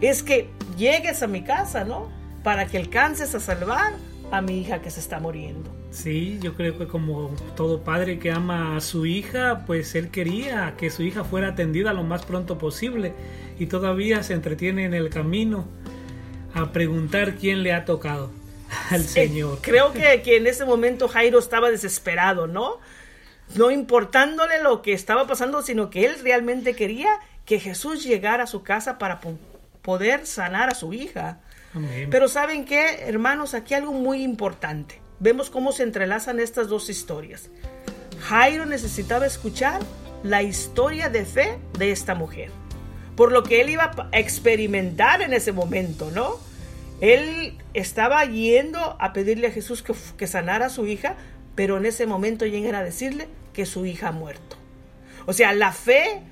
es 0.01 0.23
que 0.23 0.49
llegues 0.77 1.23
a 1.23 1.27
mi 1.27 1.43
casa, 1.43 1.85
¿no? 1.85 2.09
Para 2.43 2.67
que 2.67 2.79
alcances 2.79 3.35
a 3.35 3.41
salvar 3.41 3.93
a 4.31 4.41
mi 4.41 4.61
hija 4.61 4.81
que 4.81 4.91
se 4.91 5.01
está 5.01 5.21
muriendo. 5.21 5.71
Sí, 5.91 6.39
yo 6.41 6.55
creo 6.55 6.79
que 6.79 6.87
como 6.87 7.31
todo 7.57 7.83
padre 7.83 8.19
que 8.19 8.31
ama 8.31 8.77
a 8.77 8.81
su 8.81 9.07
hija, 9.07 9.65
pues 9.67 9.95
él 9.95 10.11
quería 10.11 10.75
que 10.77 10.91
su 10.91 11.03
hija 11.03 11.25
fuera 11.25 11.49
atendida 11.49 11.93
lo 11.93 12.05
más 12.05 12.25
pronto 12.25 12.59
posible 12.59 13.15
y 13.59 13.67
todavía 13.67 14.23
se 14.23 14.35
entretiene 14.35 14.85
en 14.85 14.95
el 14.95 15.09
camino 15.09 15.67
a 16.55 16.73
preguntar 16.73 17.35
quién 17.35 17.63
le 17.63 17.73
ha 17.73 17.85
tocado 17.85 18.31
al 18.91 19.05
Señor. 19.05 19.59
creo 19.61 19.93
que, 19.93 20.23
que 20.23 20.37
en 20.37 20.47
ese 20.47 20.65
momento 20.65 21.09
Jairo 21.09 21.39
estaba 21.39 21.71
desesperado, 21.71 22.47
¿no? 22.47 22.79
No 23.55 23.71
importándole 23.71 24.63
lo 24.63 24.83
que 24.83 24.93
estaba 24.93 25.27
pasando, 25.27 25.63
sino 25.63 25.91
que 25.91 26.05
él 26.05 26.17
realmente 26.23 26.75
quería 26.75 27.09
que 27.45 27.59
Jesús 27.59 28.05
llegara 28.05 28.45
a 28.45 28.47
su 28.47 28.63
casa 28.63 28.99
para 28.99 29.21
poder 29.81 30.27
sanar 30.27 30.69
a 30.69 30.75
su 30.75 30.93
hija. 30.93 31.41
Pero 32.11 32.29
¿saben 32.29 32.65
qué, 32.65 33.05
hermanos? 33.07 33.55
Aquí 33.55 33.73
algo 33.75 33.93
muy 33.93 34.23
importante. 34.23 35.01
Vemos 35.21 35.49
cómo 35.49 35.73
se 35.73 35.83
entrelazan 35.83 36.41
estas 36.41 36.69
dos 36.69 36.91
historias. 36.91 37.51
Jairo 38.21 38.67
necesitaba 38.67 39.27
escuchar 39.27 39.81
la 40.23 40.43
historia 40.43 41.09
de 41.09 41.25
fe 41.25 41.59
de 41.79 41.91
esta 41.93 42.15
mujer, 42.15 42.51
por 43.17 43.33
lo 43.33 43.45
que 43.45 43.61
él 43.61 43.71
iba 43.71 43.93
a 44.13 44.19
experimentar 44.19 45.23
en 45.23 45.33
ese 45.33 45.53
momento, 45.53 46.11
¿no? 46.11 46.37
Él 47.01 47.57
estaba 47.75 48.25
yendo 48.25 48.97
a 48.99 49.13
pedirle 49.13 49.49
a 49.49 49.51
Jesús 49.51 49.85
que, 50.17 50.27
sanara 50.27 50.67
a 50.67 50.71
su 50.71 50.87
hija, 50.87 51.17
pero 51.55 51.77
en 51.77 51.87
ese 51.87 52.07
momento 52.07 52.45
llegan 52.47 52.75
a 52.75 52.83
decirle 52.83 53.29
que 53.53 53.67
su 53.67 53.87
hija 53.87 54.09
ha 54.09 54.13
muerto. 54.13 54.57
O 55.27 55.33
sea, 55.33 55.53
la 55.53 55.73
fe 55.73 56.23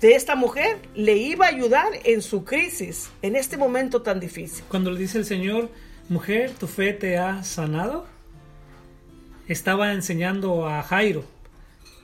de 0.00 0.14
esta 0.14 0.34
mujer 0.34 0.78
le 0.94 1.16
iba 1.16 1.46
a 1.46 1.48
ayudar 1.48 1.88
en 2.04 2.22
su 2.22 2.44
crisis, 2.44 3.10
en 3.22 3.36
este 3.36 3.56
momento 3.56 4.02
tan 4.02 4.20
difícil. 4.20 4.64
Cuando 4.68 4.90
le 4.90 4.98
dice 4.98 5.18
el 5.18 5.24
Señor, 5.24 5.70
mujer, 6.08 6.52
tu 6.52 6.66
fe 6.66 6.92
te 6.92 7.18
ha 7.18 7.42
sanado, 7.44 8.06
estaba 9.46 9.92
enseñando 9.92 10.68
a 10.68 10.82
Jairo, 10.82 11.24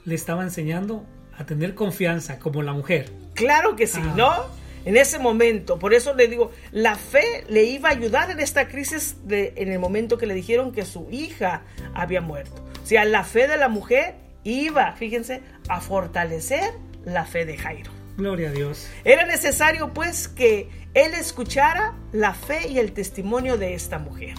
le 0.04 0.14
estaba 0.14 0.42
enseñando 0.42 1.04
a 1.36 1.44
tener 1.46 1.74
confianza 1.74 2.38
como 2.38 2.62
la 2.62 2.72
mujer. 2.72 3.10
Claro 3.34 3.74
que 3.74 3.86
sí, 3.86 4.00
ah. 4.02 4.14
¿no? 4.16 4.63
En 4.84 4.96
ese 4.96 5.18
momento. 5.18 5.78
Por 5.78 5.94
eso 5.94 6.14
le 6.14 6.28
digo, 6.28 6.52
la 6.72 6.96
fe 6.96 7.44
le 7.48 7.64
iba 7.64 7.88
a 7.88 7.92
ayudar 7.92 8.30
en 8.30 8.40
esta 8.40 8.68
crisis 8.68 9.16
de, 9.24 9.52
en 9.56 9.70
el 9.70 9.78
momento 9.78 10.18
que 10.18 10.26
le 10.26 10.34
dijeron 10.34 10.72
que 10.72 10.84
su 10.84 11.08
hija 11.10 11.62
había 11.94 12.20
muerto. 12.20 12.64
O 12.82 12.86
sea, 12.86 13.04
la 13.04 13.24
fe 13.24 13.48
de 13.48 13.56
la 13.56 13.68
mujer 13.68 14.16
iba, 14.44 14.92
fíjense, 14.92 15.40
a 15.68 15.80
fortalecer 15.80 16.72
la 17.04 17.24
fe 17.24 17.44
de 17.44 17.56
Jairo. 17.56 17.90
Gloria 18.16 18.50
a 18.50 18.52
Dios. 18.52 18.88
Era 19.04 19.26
necesario 19.26 19.92
pues 19.92 20.28
que 20.28 20.68
él 20.94 21.14
escuchara 21.14 21.94
la 22.12 22.34
fe 22.34 22.68
y 22.68 22.78
el 22.78 22.92
testimonio 22.92 23.58
de 23.58 23.74
esta 23.74 23.98
mujer. 23.98 24.34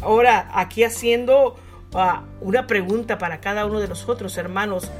Ahora, 0.00 0.48
aquí 0.54 0.84
haciendo 0.84 1.56
ah, 1.92 2.24
una 2.40 2.66
pregunta 2.66 3.18
para 3.18 3.40
cada 3.40 3.66
uno 3.66 3.80
de 3.80 3.88
nosotros, 3.88 4.36
hermanos, 4.38 4.90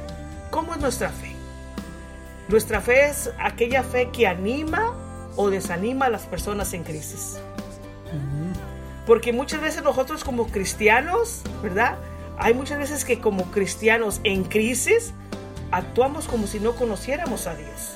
¿cómo 0.51 0.75
es 0.75 0.79
nuestra 0.79 1.09
fe? 1.09 1.30
Nuestra 2.51 2.81
fe 2.81 3.05
es 3.05 3.31
aquella 3.39 3.81
fe 3.81 4.09
que 4.11 4.27
anima 4.27 4.93
o 5.37 5.49
desanima 5.49 6.07
a 6.07 6.09
las 6.09 6.23
personas 6.23 6.73
en 6.73 6.83
crisis. 6.83 7.39
Porque 9.07 9.31
muchas 9.31 9.61
veces 9.61 9.83
nosotros 9.83 10.25
como 10.25 10.47
cristianos, 10.47 11.43
¿verdad? 11.63 11.97
Hay 12.37 12.53
muchas 12.53 12.77
veces 12.77 13.05
que 13.05 13.21
como 13.21 13.45
cristianos 13.51 14.19
en 14.25 14.43
crisis 14.43 15.13
actuamos 15.71 16.27
como 16.27 16.45
si 16.45 16.59
no 16.59 16.75
conociéramos 16.75 17.47
a 17.47 17.55
Dios. 17.55 17.95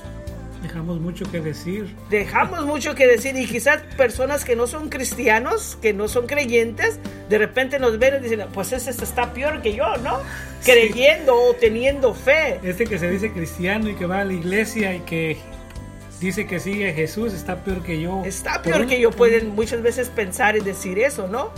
Dejamos 0.66 0.98
mucho 0.98 1.30
que 1.30 1.40
decir. 1.40 1.94
Dejamos 2.10 2.66
mucho 2.66 2.96
que 2.96 3.06
decir 3.06 3.36
y 3.36 3.46
quizás 3.46 3.82
personas 3.96 4.44
que 4.44 4.56
no 4.56 4.66
son 4.66 4.88
cristianos, 4.88 5.78
que 5.80 5.92
no 5.92 6.08
son 6.08 6.26
creyentes, 6.26 6.98
de 7.28 7.38
repente 7.38 7.78
nos 7.78 8.00
ven 8.00 8.16
y 8.16 8.24
dicen, 8.24 8.44
pues 8.52 8.72
ese 8.72 8.90
está 8.90 9.32
peor 9.32 9.62
que 9.62 9.76
yo, 9.76 9.96
¿no? 10.02 10.18
Creyendo 10.64 11.36
o 11.36 11.54
teniendo 11.54 12.14
fe. 12.14 12.58
Este 12.64 12.84
que 12.84 12.98
se 12.98 13.08
dice 13.08 13.30
cristiano 13.30 13.88
y 13.88 13.94
que 13.94 14.06
va 14.06 14.22
a 14.22 14.24
la 14.24 14.32
iglesia 14.32 14.92
y 14.96 15.00
que 15.02 15.36
dice 16.20 16.48
que 16.48 16.58
sigue 16.58 16.90
a 16.90 16.92
Jesús 16.92 17.32
está 17.32 17.62
peor 17.62 17.84
que 17.84 18.00
yo. 18.00 18.24
Está 18.24 18.60
peor 18.60 18.88
que 18.88 19.00
yo, 19.00 19.12
pueden 19.12 19.54
muchas 19.54 19.82
veces 19.82 20.08
pensar 20.08 20.56
y 20.56 20.60
decir 20.60 20.98
eso, 20.98 21.28
¿no? 21.28 21.52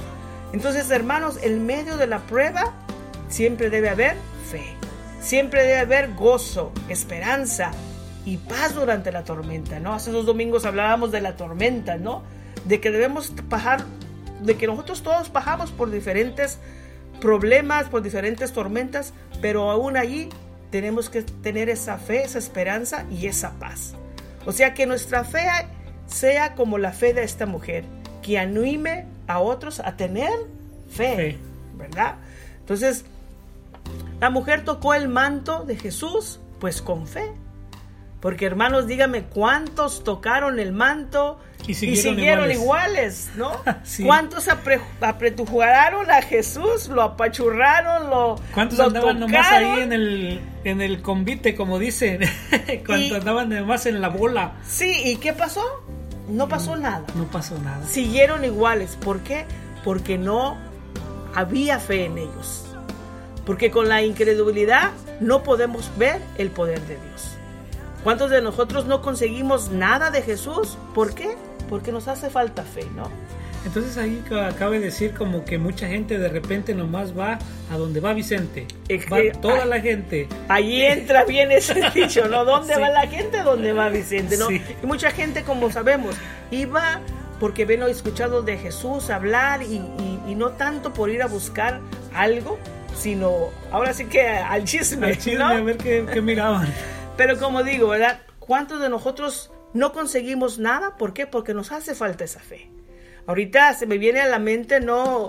Entonces, 0.53 0.91
hermanos, 0.91 1.38
en 1.43 1.65
medio 1.65 1.97
de 1.97 2.09
la 2.09 2.19
prueba 2.19 2.75
siempre 3.31 3.71
debe 3.71 3.88
haber 3.88 4.17
fe. 4.50 4.75
Siempre 5.23 5.62
debe 5.62 5.79
haber 5.79 6.12
gozo, 6.15 6.73
esperanza, 6.91 7.73
y 8.28 8.37
paz 8.37 8.75
durante 8.75 9.11
la 9.11 9.25
tormenta, 9.25 9.80
¿no? 9.80 9.94
Hace 9.94 10.11
dos 10.11 10.26
domingos 10.26 10.66
hablábamos 10.66 11.11
de 11.11 11.23
la 11.23 11.35
tormenta, 11.37 11.97
¿no? 11.97 12.23
De 12.66 12.78
que 12.78 12.90
debemos 12.90 13.32
pasar 13.49 13.82
de 14.42 14.58
que 14.58 14.66
nosotros 14.66 15.02
todos 15.02 15.32
bajamos 15.32 15.70
por 15.70 15.90
diferentes 15.90 16.58
problemas, 17.23 17.88
por 17.88 18.02
diferentes 18.02 18.52
tormentas, 18.52 19.14
pero 19.40 19.70
aún 19.70 19.97
allí 19.97 20.28
tenemos 20.70 21.08
que 21.08 21.23
tener 21.23 21.70
esa 21.70 21.97
fe, 21.97 22.23
esa 22.23 22.38
esperanza 22.38 23.06
y 23.11 23.28
esa 23.28 23.52
paz. 23.52 23.94
O 24.44 24.52
sea, 24.52 24.75
que 24.75 24.85
nuestra 24.85 25.25
fe 25.25 25.47
sea 26.06 26.54
como 26.54 26.76
la 26.76 26.92
fe 26.92 27.14
de 27.14 27.23
esta 27.23 27.47
mujer, 27.47 27.85
que 28.20 28.38
anime 28.38 29.06
a 29.26 29.38
otros 29.38 29.80
a 29.80 29.97
tener 29.97 30.32
fe, 30.90 31.38
¿verdad? 31.78 32.16
Entonces, 32.61 33.06
la 34.20 34.28
mujer 34.28 34.66
tocó 34.66 34.92
el 34.92 35.08
manto 35.08 35.64
de 35.64 35.76
Jesús, 35.76 36.40
pues 36.61 36.82
con 36.82 37.06
fe. 37.06 37.32
Porque 38.20 38.46
hermanos, 38.46 38.87
dígame, 38.87 39.25
¿cuántos 39.25 40.02
tocaron 40.02 40.58
el 40.58 40.72
manto 40.72 41.38
y 41.66 41.75
siguieron, 41.75 42.50
iguales. 42.50 43.30
¿no? 43.37 43.52
¿Cuántos 44.04 44.48
apretujaron 44.48 46.10
a 46.10 46.22
Jesús? 46.22 46.88
Lo 46.88 47.02
apachurraron, 47.02 48.10
lo 48.10 48.40
¿Cuántos 48.54 48.80
andaban 48.80 49.20
nomás 49.20 49.46
ahí 49.52 49.80
en 49.80 49.92
el, 49.92 50.40
en 50.64 50.80
el 50.80 51.02
convite, 51.02 51.54
como 51.54 51.78
dicen? 51.78 52.20
¿Cuántos 52.87 53.18
andaban 53.18 53.50
nomás 53.50 53.87
en 53.87 54.00
la 54.00 54.08
bola? 54.08 54.54
Sí, 54.66 55.02
¿y 55.04 55.16
qué 55.16 55.32
pasó? 55.32 55.62
No 56.28 56.48
pasó 56.48 56.76
nada. 56.76 57.04
No 57.14 57.25
pasó 57.25 57.58
nada. 57.58 57.84
Siguieron 57.87 58.44
iguales. 58.44 58.96
¿Por 58.96 59.20
qué? 59.20 59.44
Porque 59.84 60.18
no 60.18 60.58
había 61.34 61.78
fe 61.78 62.06
en 62.06 62.18
ellos. 62.18 62.64
Porque 63.46 63.70
con 63.70 63.88
la 63.88 64.02
incredulidad 64.02 64.90
no 65.20 65.42
podemos 65.42 65.90
ver 65.96 66.20
el 66.37 66.50
poder 66.50 66.80
de 66.82 66.96
Dios. 66.96 67.38
¿Cuántos 68.05 68.31
de 68.31 68.40
nosotros 68.40 68.87
no 68.87 69.02
conseguimos 69.02 69.71
nada 69.71 70.11
de 70.11 70.23
Jesús? 70.23 70.78
¿Por 70.95 71.14
qué? 71.14 71.37
Porque 71.69 71.93
nos 71.93 72.09
hace 72.09 72.31
falta 72.31 72.62
fe, 72.62 72.87
¿no? 72.95 73.11
Entonces 73.67 73.99
ahí 73.99 74.23
acaba 74.47 74.73
de 74.73 74.81
decir 74.81 75.14
como 75.14 75.45
que 75.45 75.59
mucha 75.59 75.88
gente 75.88 76.19
de 76.19 76.28
repente 76.28 76.75
nomás 76.75 77.19
va 77.19 77.38
a 77.71 77.76
donde 77.76 78.00
va 78.00 78.14
Vicente. 78.14 78.67
va 79.12 79.19
toda 79.40 79.64
la 79.64 79.81
gente. 79.81 80.28
Ahí 80.49 80.83
entra 80.87 81.25
bien 81.25 81.50
ese 81.50 81.75
dicho, 81.95 82.28
¿no? 82.28 82.45
¿Dónde 82.45 82.76
va 82.76 82.88
la 82.88 83.07
gente? 83.07 83.43
¿Dónde 83.43 83.73
va 83.73 83.88
Vicente? 83.88 84.37
¿no? 84.37 84.50
Y 84.50 84.62
mucha 84.85 85.11
gente, 85.11 85.43
como 85.43 85.71
sabemos, 85.71 86.14
iba 86.50 87.00
porque 87.40 87.64
ven 87.64 87.83
o 87.83 87.87
escuchado 87.87 88.43
de 88.43 88.59
Jesús 88.59 89.11
hablar 89.11 89.62
y, 89.62 89.81
no 90.35 90.50
tanto 90.50 90.93
por 90.93 91.11
ir 91.11 91.23
a 91.23 91.26
buscar 91.26 91.81
algo, 92.14 92.59
sino 92.97 93.49
ahora 93.73 93.93
sí 93.93 94.05
que 94.05 94.28
al 94.28 94.64
chisme. 94.64 95.09
Al 95.09 95.19
chisme, 95.19 95.43
a 95.43 95.61
ver 95.61 95.76
qué, 95.78 96.07
qué 96.12 96.21
miraban. 96.21 96.73
Pero 97.18 97.37
como 97.37 97.64
digo, 97.64 97.88
¿verdad? 97.88 98.20
¿Cuántos 98.38 98.80
de 98.80 98.88
nosotros 98.88 99.50
no 99.75 99.92
conseguimos 99.92 100.60
nada? 100.60 100.96
¿Por 100.96 101.12
qué? 101.12 101.26
Porque 101.26 101.52
nos 101.52 101.72
hace 101.72 101.96
falta 101.96 102.22
esa 102.22 102.38
fe. 102.38 102.70
Ahorita 103.26 103.75
se 103.75 103.87
me 103.87 103.98
viene 103.98 104.20
a 104.20 104.28
la 104.28 104.38
mente, 104.38 104.78
¿no? 104.78 105.26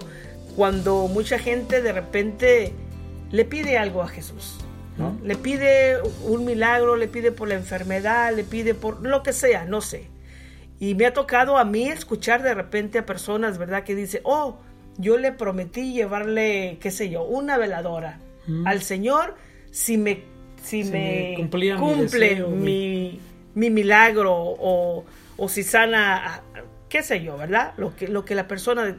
Cuando 0.55 1.08
mucha 1.08 1.39
gente 1.39 1.81
de 1.81 1.91
repente 1.91 2.74
le 3.31 3.43
pide 3.43 3.79
algo 3.79 4.03
a 4.03 4.08
Jesús. 4.08 4.60
¿no? 5.00 5.17
Le 5.24 5.36
pide 5.36 5.98
un 6.25 6.46
milagro, 6.46 6.96
le 6.96 7.08
pide 7.08 7.31
por 7.31 7.48
la 7.48 7.55
enfermedad, 7.55 8.36
le 8.36 8.43
pide 8.43 8.75
por 8.75 9.01
lo 9.01 9.24
que 9.24 9.34
sea, 9.34 9.65
no 9.65 9.81
sé. 9.81 10.10
Y 10.79 10.93
me 10.93 11.08
ha 11.08 11.13
tocado 11.13 11.58
a 11.58 11.65
mí 11.65 11.89
escuchar 11.89 12.43
de 12.43 12.53
repente 12.53 13.00
a 13.00 13.05
personas, 13.05 13.58
¿verdad? 13.58 13.84
Que 13.84 13.96
dice, 13.96 14.22
oh, 14.25 14.60
yo 14.98 15.17
le 15.17 15.31
prometí 15.31 15.93
llevarle, 15.93 16.77
qué 16.79 16.91
sé 16.91 17.10
yo, 17.10 17.24
una 17.24 17.58
veladora 17.58 18.19
al 18.65 18.81
Señor 18.84 19.36
si 19.72 19.98
me 19.98 20.24
si 20.62 20.84
me, 20.84 21.36
cumple 21.38 22.46
mi, 22.46 23.20
milagro 23.54 24.34
o, 24.36 25.06
si 25.48 25.63
sana, 25.63 26.41
qué 26.89 27.04
sé 27.04 27.22
yo, 27.22 27.38
¿verdad? 27.38 27.74
Lo 27.78 27.95
que, 27.95 28.08
lo 28.08 28.26
que 28.26 28.36
la 28.36 28.48
persona... 28.48 28.95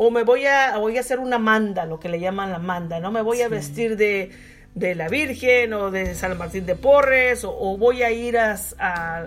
O 0.00 0.12
me 0.12 0.22
voy 0.22 0.46
a, 0.46 0.78
voy 0.78 0.96
a 0.96 1.00
hacer 1.00 1.18
una 1.18 1.38
manda, 1.38 1.84
lo 1.84 1.98
que 1.98 2.08
le 2.08 2.20
llaman 2.20 2.52
la 2.52 2.60
manda, 2.60 3.00
¿no? 3.00 3.10
Me 3.10 3.20
voy 3.20 3.42
a 3.42 3.48
vestir 3.48 3.96
de, 3.96 4.30
la 4.76 5.08
Virgen 5.08 5.72
o 5.72 5.90
de 5.90 6.14
San 6.14 6.38
Martín 6.38 6.66
de 6.66 6.76
Porres 6.76 7.42
o, 7.44 7.76
voy 7.76 8.02
a 8.02 8.12
ir 8.12 8.38
a, 8.38 9.26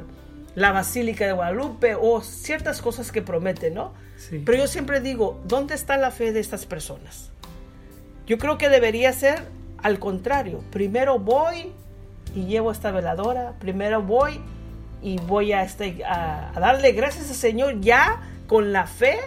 la 0.56 0.72
Basílica 0.72 1.26
de 1.26 1.34
Guadalupe 1.34 1.96
o 1.96 2.22
ciertas 2.22 2.82
cosas 2.82 3.12
que 3.12 3.22
prometen, 3.22 3.74
¿no? 3.74 3.94
Pero 4.46 4.58
yo 4.58 4.68
siempre 4.68 5.02
digo, 5.02 5.42
¿dónde 5.46 5.76
está 5.76 5.98
la 5.98 6.12
fe 6.12 6.32
de 6.32 6.40
estas 6.40 6.66
personas? 6.66 7.32
Yo 8.28 8.38
creo 8.38 8.58
que 8.58 8.70
debería 8.70 9.12
ser 9.12 9.44
al 9.84 10.00
contrario, 10.00 10.64
primero 10.72 11.20
voy 11.20 11.72
y 12.36 12.46
llevo 12.46 12.72
esta 12.72 12.92
veladora, 12.92 13.54
primero 13.60 14.02
voy 14.02 14.40
y 15.02 15.18
voy 15.18 15.54
a, 15.54 15.64
este, 15.64 16.04
a, 16.06 16.52
darle 16.60 16.92
gracias 16.92 17.30
al 17.30 17.36
Señor 17.36 17.82
ya 17.82 18.22
con 18.48 18.72
la 18.72 18.86
fe 18.86 19.18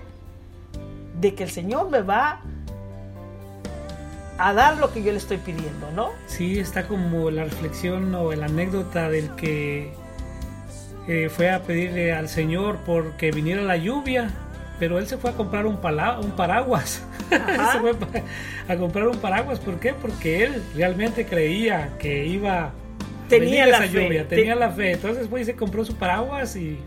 de 1.20 1.34
que 1.34 1.44
el 1.44 1.50
Señor 1.50 1.90
me 1.90 2.02
va 2.02 2.40
a 4.38 4.52
dar 4.52 4.78
lo 4.78 4.92
que 4.92 5.02
yo 5.02 5.12
le 5.12 5.18
estoy 5.18 5.38
pidiendo, 5.38 5.90
¿no? 5.92 6.10
Sí, 6.26 6.58
está 6.58 6.86
como 6.86 7.30
la 7.30 7.44
reflexión 7.44 8.14
o 8.14 8.32
la 8.32 8.46
anécdota 8.46 9.08
del 9.08 9.30
que 9.36 9.92
eh, 11.06 11.28
fue 11.28 11.50
a 11.50 11.62
pedirle 11.62 12.12
al 12.12 12.28
Señor 12.28 12.78
porque 12.84 13.30
viniera 13.30 13.62
la 13.62 13.76
lluvia 13.76 14.30
pero 14.78 14.98
él 14.98 15.06
se 15.06 15.16
fue 15.16 15.30
a 15.30 15.34
comprar 15.34 15.66
un, 15.66 15.74
un 15.74 16.30
paraguas. 16.36 17.02
se 17.30 17.78
fue 17.80 17.92
a 18.68 18.76
comprar 18.76 19.08
un 19.08 19.18
paraguas. 19.18 19.60
¿Por 19.60 19.78
qué? 19.78 19.94
Porque 19.94 20.44
él 20.44 20.62
realmente 20.74 21.26
creía 21.26 21.90
que 21.98 22.26
iba 22.26 22.72
tenía 23.28 23.66
la 23.66 23.82
fe. 23.82 23.88
lluvia, 23.88 24.28
tenía 24.28 24.54
la 24.54 24.70
fe. 24.70 24.92
Entonces 24.92 25.28
fue 25.28 25.42
y 25.42 25.44
se 25.44 25.54
compró 25.54 25.84
su 25.84 25.94
paraguas 25.96 26.56
y, 26.56 26.78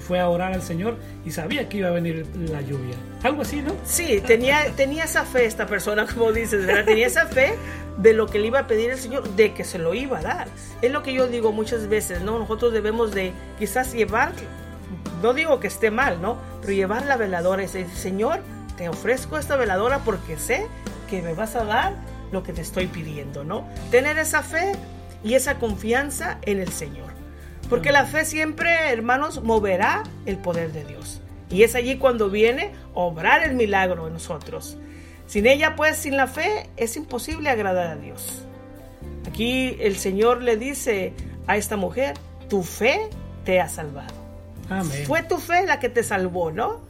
fue 0.00 0.18
a 0.18 0.28
orar 0.28 0.52
al 0.52 0.60
Señor 0.62 0.96
y 1.24 1.30
sabía 1.30 1.68
que 1.68 1.76
iba 1.76 1.86
a 1.86 1.92
venir 1.92 2.26
la 2.50 2.60
lluvia. 2.62 2.96
Algo 3.22 3.42
así, 3.42 3.62
¿no? 3.62 3.76
Sí, 3.84 4.20
tenía, 4.26 4.64
tenía 4.74 5.04
esa 5.04 5.24
fe 5.24 5.44
esta 5.44 5.68
persona, 5.68 6.04
como 6.12 6.32
dices, 6.32 6.66
¿verdad? 6.66 6.84
Tenía 6.84 7.06
esa 7.06 7.26
fe 7.26 7.54
de 7.98 8.12
lo 8.12 8.26
que 8.26 8.40
le 8.40 8.48
iba 8.48 8.58
a 8.58 8.66
pedir 8.66 8.90
el 8.90 8.98
Señor, 8.98 9.28
de 9.36 9.54
que 9.54 9.62
se 9.62 9.78
lo 9.78 9.94
iba 9.94 10.18
a 10.18 10.22
dar. 10.22 10.48
Es 10.82 10.90
lo 10.90 11.04
que 11.04 11.12
yo 11.12 11.28
digo 11.28 11.52
muchas 11.52 11.88
veces, 11.88 12.22
¿no? 12.22 12.40
Nosotros 12.40 12.72
debemos 12.72 13.14
de 13.14 13.30
quizás 13.56 13.94
llevar 13.94 14.32
no 15.22 15.34
digo 15.34 15.60
que 15.60 15.66
esté 15.66 15.90
mal, 15.90 16.20
¿no? 16.20 16.38
Pero 16.60 16.72
llevar 16.72 17.06
la 17.06 17.16
veladora 17.16 17.62
y 17.62 17.66
decir, 17.66 17.88
Señor, 17.88 18.40
te 18.76 18.88
ofrezco 18.88 19.38
esta 19.38 19.56
veladora 19.56 20.00
porque 20.00 20.38
sé 20.38 20.66
que 21.08 21.22
me 21.22 21.34
vas 21.34 21.56
a 21.56 21.64
dar 21.64 21.94
lo 22.32 22.42
que 22.42 22.52
te 22.52 22.62
estoy 22.62 22.86
pidiendo, 22.86 23.44
¿no? 23.44 23.66
Tener 23.90 24.18
esa 24.18 24.42
fe 24.42 24.72
y 25.22 25.34
esa 25.34 25.58
confianza 25.58 26.38
en 26.42 26.60
el 26.60 26.68
Señor. 26.68 27.12
Porque 27.70 27.92
la 27.92 28.04
fe 28.04 28.24
siempre, 28.24 28.90
hermanos, 28.90 29.42
moverá 29.42 30.02
el 30.26 30.36
poder 30.36 30.72
de 30.72 30.84
Dios. 30.84 31.20
Y 31.50 31.62
es 31.62 31.74
allí 31.74 31.96
cuando 31.96 32.30
viene 32.30 32.72
obrar 32.94 33.42
el 33.42 33.54
milagro 33.54 34.06
en 34.06 34.14
nosotros. 34.14 34.76
Sin 35.26 35.46
ella, 35.46 35.76
pues, 35.76 35.96
sin 35.96 36.16
la 36.16 36.26
fe, 36.26 36.68
es 36.76 36.96
imposible 36.96 37.48
agradar 37.48 37.86
a 37.86 37.96
Dios. 37.96 38.42
Aquí 39.26 39.76
el 39.80 39.96
Señor 39.96 40.42
le 40.42 40.56
dice 40.56 41.14
a 41.46 41.56
esta 41.56 41.76
mujer, 41.76 42.14
tu 42.48 42.62
fe 42.62 43.08
te 43.44 43.60
ha 43.60 43.68
salvado. 43.68 44.23
Fue 45.06 45.22
tu 45.22 45.38
fe 45.38 45.66
la 45.66 45.78
que 45.78 45.88
te 45.88 46.02
salvó, 46.02 46.50
¿no? 46.50 46.80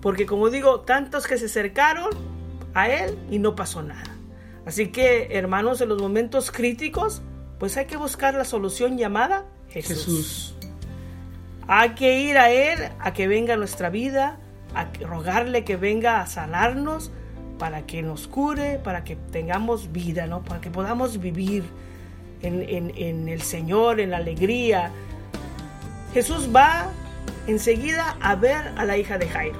Porque 0.00 0.26
como 0.26 0.50
digo, 0.50 0.80
tantos 0.80 1.26
que 1.26 1.36
se 1.36 1.46
acercaron 1.46 2.10
a 2.74 2.88
Él 2.88 3.18
y 3.30 3.38
no 3.38 3.56
pasó 3.56 3.82
nada. 3.82 4.16
Así 4.64 4.88
que, 4.88 5.28
hermanos, 5.32 5.80
en 5.80 5.88
los 5.88 6.00
momentos 6.00 6.50
críticos, 6.50 7.22
pues 7.58 7.76
hay 7.76 7.86
que 7.86 7.96
buscar 7.96 8.34
la 8.34 8.44
solución 8.44 8.98
llamada 8.98 9.44
Jesús. 9.68 10.54
Hay 11.68 11.90
que 11.90 12.20
ir 12.20 12.38
a 12.38 12.50
Él 12.50 12.78
a 13.00 13.12
que 13.12 13.26
venga 13.26 13.54
a 13.54 13.56
nuestra 13.56 13.90
vida, 13.90 14.38
a 14.74 14.86
rogarle 15.04 15.64
que 15.64 15.76
venga 15.76 16.20
a 16.20 16.26
sanarnos, 16.26 17.10
para 17.58 17.86
que 17.86 18.02
nos 18.02 18.28
cure, 18.28 18.78
para 18.78 19.02
que 19.02 19.16
tengamos 19.16 19.90
vida, 19.90 20.26
¿no? 20.26 20.42
Para 20.42 20.60
que 20.60 20.70
podamos 20.70 21.18
vivir 21.18 21.64
en, 22.42 22.92
en 22.96 23.28
el 23.28 23.40
Señor, 23.42 23.98
en 23.98 24.10
la 24.10 24.18
alegría, 24.18 24.92
Jesús 26.16 26.48
va 26.48 26.86
enseguida 27.46 28.16
a 28.22 28.36
ver 28.36 28.72
a 28.78 28.86
la 28.86 28.96
hija 28.96 29.18
de 29.18 29.28
Jairo. 29.28 29.58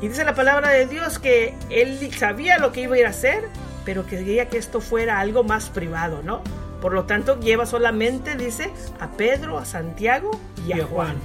Y 0.00 0.06
dice 0.06 0.24
la 0.24 0.36
palabra 0.36 0.68
de 0.68 0.86
Dios 0.86 1.18
que 1.18 1.56
él 1.70 1.98
sabía 2.16 2.58
lo 2.58 2.70
que 2.70 2.82
iba 2.82 2.94
a 2.94 2.98
ir 3.00 3.06
a 3.06 3.08
hacer, 3.08 3.48
pero 3.84 4.06
quería 4.06 4.48
que 4.48 4.58
esto 4.58 4.80
fuera 4.80 5.18
algo 5.18 5.42
más 5.42 5.68
privado, 5.70 6.22
¿no? 6.22 6.40
Por 6.80 6.92
lo 6.92 7.02
tanto, 7.06 7.40
lleva 7.40 7.66
solamente, 7.66 8.36
dice, 8.36 8.70
a 9.00 9.10
Pedro, 9.16 9.58
a 9.58 9.64
Santiago 9.64 10.38
y 10.68 10.80
a, 10.80 10.84
Juan. 10.84 11.16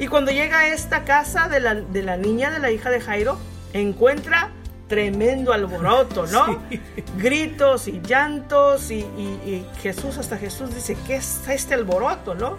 Y 0.00 0.08
cuando 0.08 0.32
llega 0.32 0.58
a 0.58 0.66
esta 0.66 1.04
casa 1.04 1.46
de 1.46 1.60
la, 1.60 2.16
niña, 2.16 2.50
de 2.50 2.58
la 2.58 2.72
hija 2.72 2.90
de 2.90 3.00
Jairo, 3.00 3.38
encuentra 3.72 4.50
tremendo 4.88 5.52
alboroto, 5.52 6.26
¿no? 6.26 6.60
Gritos 7.18 7.86
y 7.86 8.00
llantos 8.00 8.90
y, 8.90 8.98
y, 8.98 9.64
Jesús, 9.80 10.18
hasta 10.18 10.38
Jesús 10.38 10.74
dice, 10.74 10.96
¿qué 11.06 11.14
es 11.14 11.42
este 11.48 11.74
alboroto, 11.74 12.34
no? 12.34 12.58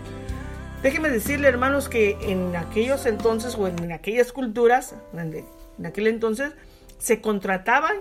Déjenme 0.82 1.10
decirle, 1.10 1.48
hermanos, 1.48 1.90
que 1.90 2.18
en 2.22 2.56
aquellos 2.56 3.06
entonces 3.06 3.56
o 3.56 3.68
en 3.68 3.92
aquellas 3.92 4.32
culturas, 4.32 4.96
en 5.14 5.86
aquel 5.86 6.08
entonces, 6.08 6.54
se 6.98 7.22
contrataban, 7.22 7.98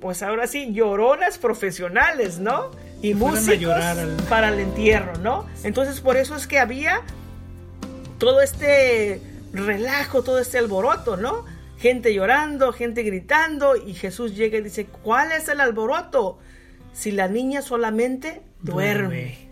pues 0.00 0.22
ahora 0.22 0.46
sí, 0.46 0.72
lloronas 0.72 1.38
profesionales, 1.38 2.38
¿no? 2.38 2.70
Y 3.02 3.14
músicos 3.14 3.74
para 4.28 4.48
el 4.48 4.60
entierro, 4.60 5.16
¿no? 5.18 5.46
Entonces, 5.64 6.00
por 6.00 6.16
eso 6.16 6.36
es 6.36 6.46
que 6.46 6.58
había 6.58 7.02
todo 8.18 8.40
este 8.40 9.20
relajo, 9.52 10.22
todo 10.22 10.38
este 10.38 10.58
alboroto, 10.58 11.16
¿no? 11.16 11.44
gente 11.84 12.14
llorando, 12.14 12.72
gente 12.72 13.02
gritando, 13.02 13.76
y 13.76 13.92
Jesús 13.92 14.34
llega 14.34 14.56
y 14.56 14.62
dice, 14.62 14.86
¿cuál 14.86 15.32
es 15.32 15.48
el 15.50 15.60
alboroto? 15.60 16.38
Si 16.94 17.10
la 17.10 17.28
niña 17.28 17.60
solamente 17.60 18.40
duerme. 18.62 19.43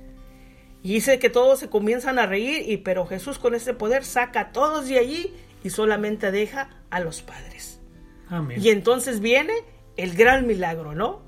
Y 0.82 0.94
dice 0.94 1.18
que 1.18 1.30
todos 1.30 1.60
se 1.60 1.68
comienzan 1.68 2.18
a 2.18 2.26
reír, 2.26 2.68
y 2.68 2.78
pero 2.78 3.06
Jesús 3.06 3.38
con 3.38 3.54
ese 3.54 3.74
poder 3.74 4.04
saca 4.04 4.40
a 4.40 4.52
todos 4.52 4.88
de 4.88 4.98
allí 4.98 5.32
y 5.62 5.70
solamente 5.70 6.32
deja 6.32 6.70
a 6.90 7.00
los 7.00 7.22
padres. 7.22 7.78
Y 8.56 8.70
entonces 8.70 9.20
viene 9.20 9.52
el 9.96 10.14
gran 10.14 10.46
milagro, 10.46 10.94
¿no? 10.94 11.20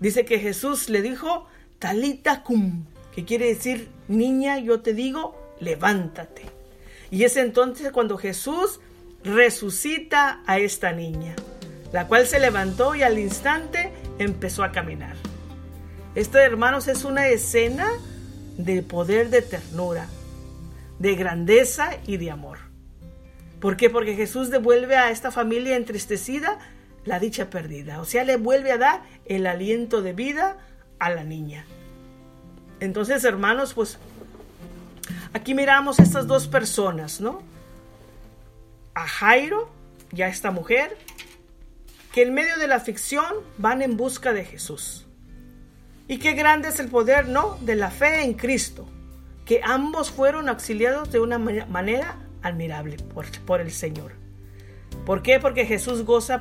Dice 0.00 0.24
que 0.24 0.40
Jesús 0.40 0.88
le 0.88 1.02
dijo, 1.02 1.46
Talita 1.78 2.42
cum, 2.42 2.84
que 3.14 3.24
quiere 3.24 3.46
decir, 3.46 3.90
niña, 4.08 4.58
yo 4.58 4.80
te 4.80 4.92
digo, 4.92 5.54
levántate. 5.60 6.42
Y 7.10 7.24
es 7.24 7.36
entonces 7.36 7.92
cuando 7.92 8.18
Jesús 8.18 8.80
resucita 9.22 10.42
a 10.46 10.58
esta 10.58 10.92
niña, 10.92 11.36
la 11.92 12.06
cual 12.08 12.26
se 12.26 12.40
levantó 12.40 12.94
y 12.94 13.02
al 13.02 13.18
instante 13.18 13.92
empezó 14.18 14.64
a 14.64 14.72
caminar. 14.72 15.16
Esto, 16.14 16.38
hermanos, 16.38 16.88
es 16.88 17.04
una 17.04 17.28
escena 17.28 17.88
de 18.58 18.82
poder 18.82 19.30
de 19.30 19.40
ternura, 19.40 20.06
de 20.98 21.14
grandeza 21.14 21.92
y 22.06 22.18
de 22.18 22.30
amor. 22.30 22.58
¿Por 23.58 23.78
qué? 23.78 23.88
Porque 23.88 24.14
Jesús 24.14 24.50
devuelve 24.50 24.96
a 24.96 25.10
esta 25.10 25.30
familia 25.30 25.76
entristecida 25.76 26.58
la 27.06 27.18
dicha 27.18 27.48
perdida. 27.48 28.00
O 28.00 28.04
sea, 28.04 28.24
le 28.24 28.36
vuelve 28.36 28.72
a 28.72 28.76
dar 28.76 29.02
el 29.24 29.46
aliento 29.46 30.02
de 30.02 30.12
vida 30.12 30.58
a 30.98 31.08
la 31.08 31.24
niña. 31.24 31.64
Entonces, 32.80 33.24
hermanos, 33.24 33.72
pues 33.72 33.98
aquí 35.32 35.54
miramos 35.54 35.98
estas 35.98 36.26
dos 36.26 36.46
personas, 36.46 37.22
¿no? 37.22 37.42
a 38.98 39.06
Jairo 39.06 39.70
y 40.12 40.22
a 40.22 40.28
esta 40.28 40.50
mujer, 40.50 40.96
que 42.12 42.22
en 42.22 42.34
medio 42.34 42.58
de 42.58 42.66
la 42.66 42.80
ficción 42.80 43.32
van 43.56 43.80
en 43.80 43.96
busca 43.96 44.32
de 44.32 44.44
Jesús. 44.44 45.06
Y 46.08 46.18
qué 46.18 46.32
grande 46.32 46.68
es 46.68 46.80
el 46.80 46.88
poder, 46.88 47.28
¿no? 47.28 47.58
De 47.60 47.76
la 47.76 47.90
fe 47.90 48.24
en 48.24 48.32
Cristo, 48.32 48.88
que 49.44 49.60
ambos 49.62 50.10
fueron 50.10 50.48
auxiliados 50.48 51.12
de 51.12 51.20
una 51.20 51.38
manera 51.38 52.16
admirable 52.42 52.96
por, 53.46 53.60
el 53.60 53.70
Señor. 53.70 54.12
¿Por 55.04 55.22
qué? 55.22 55.38
Porque 55.38 55.66
Jesús 55.66 56.04
goza 56.06 56.40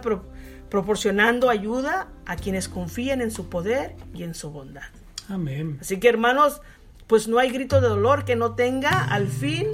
proporcionando 0.69 1.49
ayuda 1.49 2.07
a 2.25 2.37
quienes 2.37 2.69
confían 2.69 3.21
en 3.21 3.29
su 3.29 3.49
poder 3.49 3.97
y 4.13 4.23
en 4.23 4.33
su 4.33 4.51
bondad. 4.51 4.83
Amén. 5.27 5.77
Así 5.81 5.99
que 5.99 6.07
hermanos, 6.07 6.61
pues 7.07 7.27
no 7.27 7.37
hay 7.37 7.51
grito 7.51 7.81
de 7.81 7.89
dolor 7.89 8.23
que 8.23 8.37
no 8.37 8.55
tenga 8.55 9.03
al 9.03 9.27
fin 9.27 9.67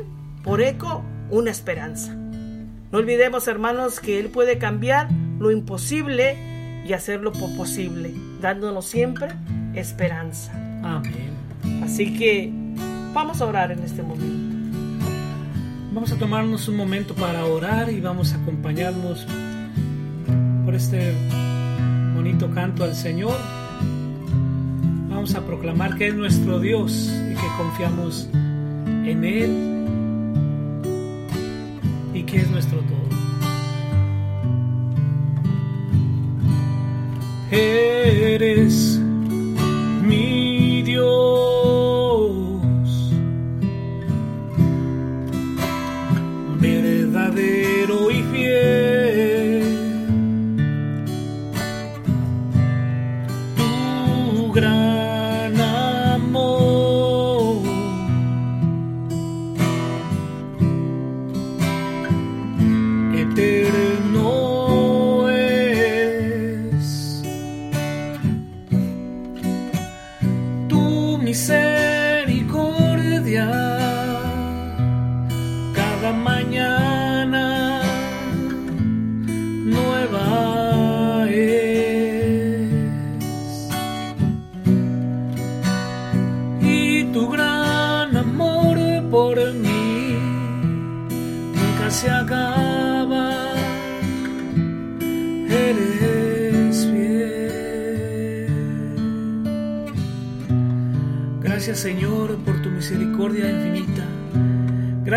por 0.43 0.61
eco 0.61 1.03
una 1.29 1.51
esperanza. 1.51 2.15
No 2.15 2.97
olvidemos, 2.97 3.47
hermanos, 3.47 3.99
que 3.99 4.19
Él 4.19 4.29
puede 4.29 4.57
cambiar 4.57 5.07
lo 5.37 5.51
imposible 5.51 6.83
y 6.83 6.93
hacerlo 6.93 7.31
posible, 7.31 8.11
dándonos 8.41 8.85
siempre 8.85 9.29
esperanza. 9.75 10.51
Amén. 10.83 11.31
Así 11.83 12.17
que 12.17 12.51
vamos 13.13 13.41
a 13.41 13.45
orar 13.45 13.71
en 13.71 13.79
este 13.83 14.03
momento. 14.03 14.77
Vamos 15.93 16.11
a 16.11 16.17
tomarnos 16.17 16.67
un 16.67 16.75
momento 16.75 17.13
para 17.13 17.45
orar 17.45 17.91
y 17.91 18.01
vamos 18.01 18.33
a 18.33 18.37
acompañarnos 18.37 19.27
por 20.65 20.73
este 20.73 21.13
bonito 22.15 22.49
canto 22.51 22.83
al 22.83 22.95
Señor. 22.95 23.37
Vamos 25.09 25.35
a 25.35 25.41
proclamar 25.45 25.95
que 25.97 26.07
es 26.07 26.15
nuestro 26.15 26.59
Dios 26.59 27.11
y 27.31 27.35
que 27.35 27.47
confiamos 27.57 28.29
en 28.33 29.23
Él 29.23 29.73
que 32.25 32.37
es 32.37 32.49
nuestro 32.49 32.79
todo. 32.79 33.03
Eres 37.51 38.99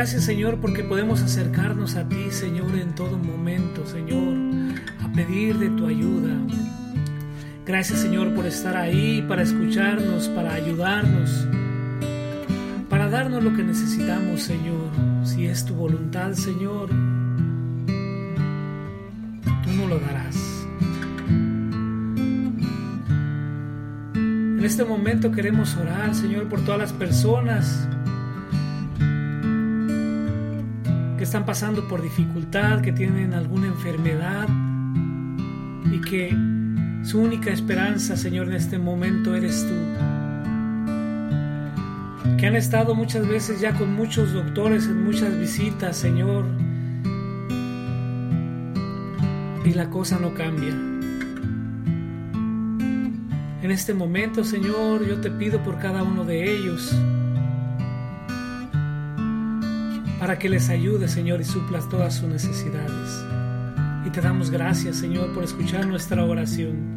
Gracias 0.06 0.24
Señor 0.24 0.58
porque 0.60 0.84
podemos 0.84 1.20
acercarnos 1.20 1.96
a 1.96 2.08
ti 2.08 2.30
Señor 2.30 2.76
en 2.76 2.94
todo 2.94 3.18
momento 3.18 3.84
Señor 3.86 4.36
a 5.02 5.10
pedir 5.12 5.58
de 5.58 5.68
tu 5.70 5.84
ayuda. 5.88 6.32
Gracias 7.66 8.02
Señor 8.02 8.32
por 8.32 8.46
estar 8.46 8.76
ahí 8.76 9.20
para 9.28 9.42
escucharnos, 9.42 10.28
para 10.28 10.54
ayudarnos, 10.54 11.48
para 12.88 13.10
darnos 13.10 13.42
lo 13.42 13.52
que 13.56 13.64
necesitamos 13.64 14.42
Señor. 14.42 14.92
Si 15.24 15.48
es 15.48 15.64
tu 15.64 15.74
voluntad 15.74 16.34
Señor, 16.34 16.88
tú 19.64 19.70
no 19.76 19.88
lo 19.88 19.98
darás. 19.98 20.36
En 24.14 24.60
este 24.62 24.84
momento 24.84 25.32
queremos 25.32 25.74
orar, 25.74 26.14
Señor, 26.14 26.48
por 26.48 26.60
todas 26.64 26.78
las 26.78 26.92
personas 26.92 27.88
están 31.26 31.44
pasando 31.44 31.88
por 31.88 32.02
dificultad, 32.02 32.82
que 32.82 32.92
tienen 32.92 33.34
alguna 33.34 33.66
enfermedad 33.66 34.48
y 35.90 36.00
que 36.00 36.30
su 37.04 37.18
única 37.18 37.50
esperanza, 37.50 38.16
Señor, 38.16 38.46
en 38.48 38.54
este 38.54 38.78
momento 38.78 39.34
eres 39.34 39.66
tú. 39.66 39.74
Que 42.36 42.46
han 42.46 42.54
estado 42.54 42.94
muchas 42.94 43.26
veces 43.26 43.60
ya 43.60 43.72
con 43.74 43.92
muchos 43.92 44.32
doctores 44.32 44.86
en 44.86 45.02
muchas 45.04 45.36
visitas, 45.36 45.96
Señor, 45.96 46.44
y 49.64 49.74
la 49.74 49.90
cosa 49.90 50.20
no 50.20 50.32
cambia. 50.32 50.74
En 53.62 53.70
este 53.72 53.94
momento, 53.94 54.44
Señor, 54.44 55.04
yo 55.08 55.20
te 55.20 55.32
pido 55.32 55.60
por 55.64 55.80
cada 55.80 56.04
uno 56.04 56.24
de 56.24 56.54
ellos, 56.54 56.96
para 60.18 60.38
que 60.38 60.48
les 60.48 60.68
ayude, 60.68 61.08
Señor, 61.08 61.40
y 61.40 61.44
suplas 61.44 61.88
todas 61.88 62.14
sus 62.14 62.28
necesidades. 62.28 63.24
Y 64.06 64.10
te 64.10 64.20
damos 64.20 64.50
gracias, 64.50 64.96
Señor, 64.96 65.34
por 65.34 65.44
escuchar 65.44 65.86
nuestra 65.86 66.24
oración. 66.24 66.95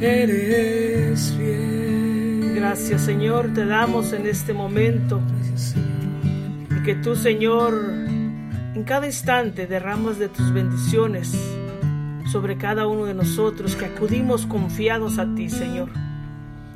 Eres 0.00 1.32
fiel. 1.32 2.52
Gracias 2.54 3.00
Señor, 3.02 3.54
te 3.54 3.64
damos 3.64 4.12
en 4.12 4.26
este 4.26 4.52
momento. 4.52 5.20
Y 6.70 6.82
que 6.82 6.96
tú 6.96 7.16
Señor, 7.16 7.74
en 8.74 8.84
cada 8.84 9.06
instante 9.06 9.66
derramas 9.66 10.18
de 10.18 10.28
tus 10.28 10.52
bendiciones 10.52 11.34
sobre 12.30 12.58
cada 12.58 12.86
uno 12.86 13.06
de 13.06 13.14
nosotros 13.14 13.74
que 13.74 13.86
acudimos 13.86 14.44
confiados 14.44 15.18
a 15.18 15.34
ti 15.34 15.48
Señor. 15.48 15.88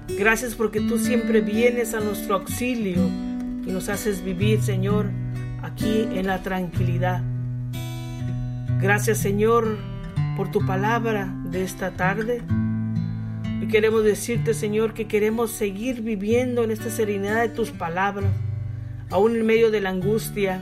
Gracias 0.08 0.54
porque 0.54 0.80
tú 0.80 0.98
siempre 0.98 1.42
vienes 1.42 1.92
a 1.92 2.00
nuestro 2.00 2.36
auxilio 2.36 3.02
y 3.66 3.70
nos 3.70 3.90
haces 3.90 4.24
vivir 4.24 4.62
Señor 4.62 5.10
aquí 5.62 6.08
en 6.14 6.26
la 6.26 6.42
tranquilidad. 6.42 7.22
Gracias 8.80 9.18
Señor 9.18 9.76
por 10.38 10.50
tu 10.50 10.64
palabra 10.64 11.34
de 11.50 11.64
esta 11.64 11.90
tarde. 11.90 12.42
Y 13.70 13.72
queremos 13.72 14.02
decirte 14.02 14.52
Señor 14.52 14.94
que 14.94 15.06
queremos 15.06 15.52
seguir 15.52 16.02
viviendo 16.02 16.64
en 16.64 16.72
esta 16.72 16.90
serenidad 16.90 17.42
de 17.42 17.50
tus 17.50 17.70
palabras, 17.70 18.32
aún 19.10 19.36
en 19.36 19.46
medio 19.46 19.70
de 19.70 19.80
la 19.80 19.90
angustia, 19.90 20.60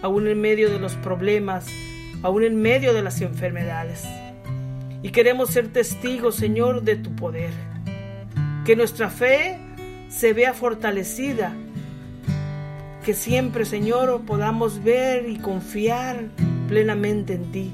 aún 0.00 0.26
en 0.26 0.40
medio 0.40 0.70
de 0.70 0.78
los 0.78 0.94
problemas, 0.94 1.66
aún 2.22 2.44
en 2.44 2.56
medio 2.62 2.94
de 2.94 3.02
las 3.02 3.20
enfermedades. 3.20 4.04
Y 5.02 5.10
queremos 5.10 5.50
ser 5.50 5.68
testigos 5.68 6.34
Señor 6.34 6.80
de 6.80 6.96
tu 6.96 7.14
poder. 7.14 7.50
Que 8.64 8.74
nuestra 8.74 9.10
fe 9.10 9.58
se 10.08 10.32
vea 10.32 10.54
fortalecida. 10.54 11.52
Que 13.04 13.12
siempre 13.12 13.66
Señor 13.66 14.22
podamos 14.24 14.82
ver 14.82 15.28
y 15.28 15.36
confiar 15.36 16.24
plenamente 16.68 17.34
en 17.34 17.52
ti. 17.52 17.70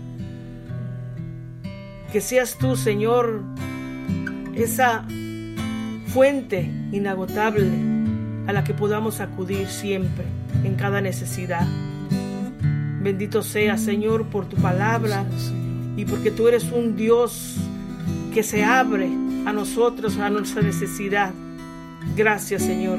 Que 2.10 2.20
seas 2.20 2.58
tú, 2.58 2.74
Señor, 2.74 3.44
esa 4.56 5.04
fuente 6.08 6.70
inagotable 6.92 7.70
a 8.46 8.52
la 8.52 8.64
que 8.64 8.74
podamos 8.74 9.20
acudir 9.20 9.68
siempre 9.68 10.24
en 10.64 10.74
cada 10.76 11.00
necesidad. 11.00 11.66
Bendito 13.02 13.42
sea, 13.42 13.76
Señor, 13.78 14.26
por 14.26 14.48
tu 14.48 14.56
palabra 14.56 15.24
y 15.96 16.04
porque 16.04 16.30
tú 16.30 16.48
eres 16.48 16.70
un 16.72 16.96
Dios 16.96 17.56
que 18.32 18.42
se 18.42 18.64
abre 18.64 19.06
a 19.46 19.52
nosotros, 19.52 20.18
a 20.18 20.30
nuestra 20.30 20.62
necesidad. 20.62 21.32
Gracias, 22.16 22.62
Señor. 22.62 22.98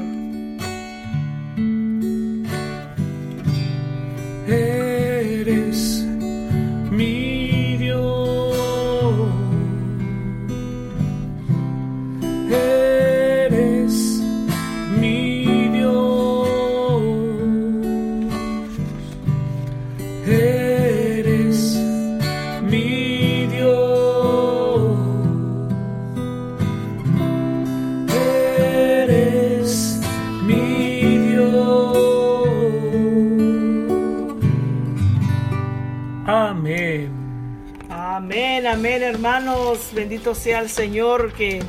Amén, 38.78 39.02
hermanos. 39.02 39.90
Bendito 39.92 40.36
sea 40.36 40.60
el 40.60 40.68
Señor 40.68 41.32
que 41.32 41.60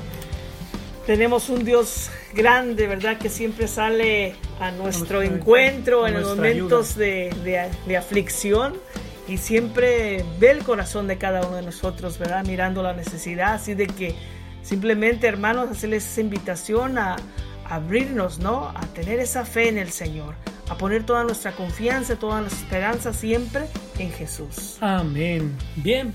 tenemos 1.07 1.49
un 1.49 1.65
Dios 1.65 2.11
grande, 2.35 2.85
¿verdad? 2.85 3.17
Que 3.17 3.29
siempre 3.29 3.67
sale 3.67 4.35
a 4.59 4.69
nuestro, 4.69 5.23
encuentro 5.23 6.05
en 6.07 6.13
los 6.13 6.35
momentos 6.35 6.95
de, 6.95 7.33
de, 7.87 7.97
aflicción 7.97 8.75
y 9.27 9.37
siempre 9.37 10.23
ve 10.39 10.51
el 10.51 10.63
corazón 10.63 11.07
de 11.07 11.17
cada 11.17 11.47
uno 11.47 11.55
de 11.55 11.63
nosotros, 11.63 12.19
¿verdad? 12.19 12.45
Mirando 12.45 12.83
la 12.83 12.93
necesidad. 12.93 13.55
Así 13.55 13.73
de 13.73 13.87
que 13.87 14.13
simplemente, 14.61 15.25
hermanos, 15.25 15.71
hacerles 15.71 16.05
esa 16.05 16.21
invitación 16.21 16.99
a, 16.99 17.15
a 17.65 17.75
abrirnos, 17.75 18.37
¿no? 18.37 18.69
A 18.69 18.81
tener 18.93 19.19
esa 19.19 19.45
fe 19.45 19.67
en 19.67 19.79
el 19.79 19.89
Señor, 19.89 20.35
a 20.69 20.77
poner 20.77 21.07
toda 21.07 21.23
nuestra 21.23 21.53
confianza, 21.53 22.17
toda 22.17 22.41
nuestra 22.41 22.61
esperanza 22.61 23.13
siempre 23.13 23.63
en 23.97 24.11
Jesús. 24.11 24.77
Amén. 24.79 25.57
Bien. 25.75 26.13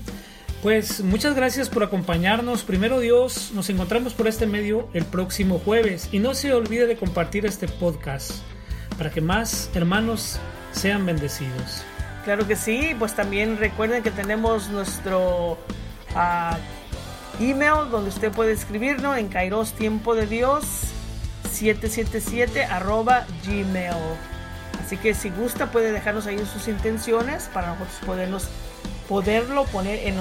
Pues 0.65 1.03
muchas 1.03 1.35
gracias 1.35 1.69
por 1.69 1.83
acompañarnos. 1.83 2.63
Primero 2.63 2.99
Dios, 2.99 3.51
nos 3.53 3.69
encontramos 3.69 4.15
por 4.15 4.27
este 4.27 4.47
medio 4.47 4.89
el 4.93 5.05
próximo 5.05 5.59
jueves 5.59 6.09
y 6.11 6.17
no 6.17 6.33
se 6.33 6.55
olvide 6.55 6.87
de 6.87 6.97
compartir 6.97 7.45
este 7.45 7.67
podcast 7.67 8.31
para 8.97 9.11
que 9.11 9.21
más 9.21 9.69
hermanos 9.75 10.39
sean 10.71 11.05
bendecidos. 11.05 11.83
Claro 12.23 12.47
que 12.47 12.55
sí, 12.55 12.95
pues 12.97 13.13
también 13.13 13.59
recuerden 13.59 14.01
que 14.01 14.09
tenemos 14.09 14.69
nuestro 14.69 15.59
ah, 16.15 16.57
email 17.39 17.91
donde 17.91 18.09
usted 18.09 18.31
puede 18.31 18.53
escribirnos 18.53 19.19
en 19.19 19.27
Kairos 19.27 19.71
Tiempo 19.73 20.15
de 20.15 20.25
Dios 20.25 20.65
777 21.51 22.63
arroba 22.63 23.27
gmail. 23.45 23.93
Así 24.83 24.97
que 24.97 25.13
si 25.13 25.29
gusta 25.29 25.71
puede 25.71 25.91
dejarnos 25.91 26.25
ahí 26.25 26.39
sus 26.39 26.67
intenciones 26.67 27.51
para 27.53 27.67
nosotros 27.67 27.99
podernos 28.03 28.49
poderlo 29.07 29.65
poner 29.65 30.07
en 30.07 30.17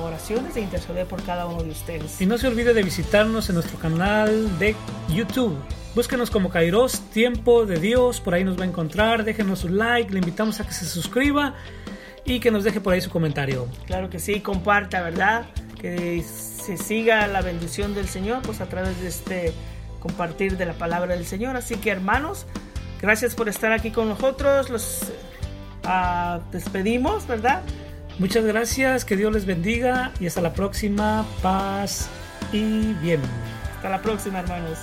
oraciones 0.00 0.56
e 0.56 0.60
interceder 0.60 1.06
por 1.06 1.22
cada 1.22 1.46
uno 1.46 1.62
de 1.62 1.70
ustedes. 1.70 2.20
Y 2.20 2.26
no 2.26 2.38
se 2.38 2.48
olvide 2.48 2.74
de 2.74 2.82
visitarnos 2.82 3.48
en 3.48 3.54
nuestro 3.56 3.78
canal 3.78 4.58
de 4.58 4.74
YouTube. 5.08 5.56
Búsquenos 5.94 6.30
como 6.30 6.50
Kairos 6.50 7.00
Tiempo 7.12 7.66
de 7.66 7.80
Dios, 7.80 8.20
por 8.20 8.34
ahí 8.34 8.44
nos 8.44 8.58
va 8.58 8.62
a 8.62 8.66
encontrar, 8.66 9.24
déjenos 9.24 9.64
un 9.64 9.76
like, 9.76 10.12
le 10.12 10.20
invitamos 10.20 10.60
a 10.60 10.66
que 10.66 10.72
se 10.72 10.86
suscriba 10.86 11.54
y 12.24 12.38
que 12.38 12.50
nos 12.52 12.62
deje 12.62 12.80
por 12.80 12.94
ahí 12.94 13.00
su 13.00 13.10
comentario. 13.10 13.66
Claro 13.86 14.08
que 14.08 14.20
sí, 14.20 14.40
comparta, 14.40 15.02
¿verdad? 15.02 15.46
Que 15.80 16.22
se 16.22 16.76
siga 16.76 17.26
la 17.26 17.40
bendición 17.40 17.94
del 17.94 18.06
Señor, 18.06 18.42
pues 18.42 18.60
a 18.60 18.66
través 18.66 19.00
de 19.00 19.08
este 19.08 19.52
compartir 19.98 20.56
de 20.56 20.66
la 20.66 20.74
palabra 20.74 21.14
del 21.16 21.26
Señor. 21.26 21.56
Así 21.56 21.74
que 21.76 21.90
hermanos, 21.90 22.46
gracias 23.00 23.34
por 23.34 23.48
estar 23.48 23.72
aquí 23.72 23.90
con 23.90 24.08
nosotros, 24.08 24.70
los 24.70 25.02
uh, 25.84 26.40
despedimos, 26.52 27.26
¿verdad? 27.26 27.62
Muchas 28.18 28.44
gracias, 28.44 29.04
que 29.04 29.16
Dios 29.16 29.32
les 29.32 29.46
bendiga 29.46 30.12
y 30.20 30.26
hasta 30.26 30.40
la 30.40 30.52
próxima. 30.52 31.24
Paz 31.42 32.08
y 32.52 32.92
bien. 32.94 33.20
Hasta 33.76 33.88
la 33.88 34.02
próxima, 34.02 34.40
hermanos. 34.40 34.78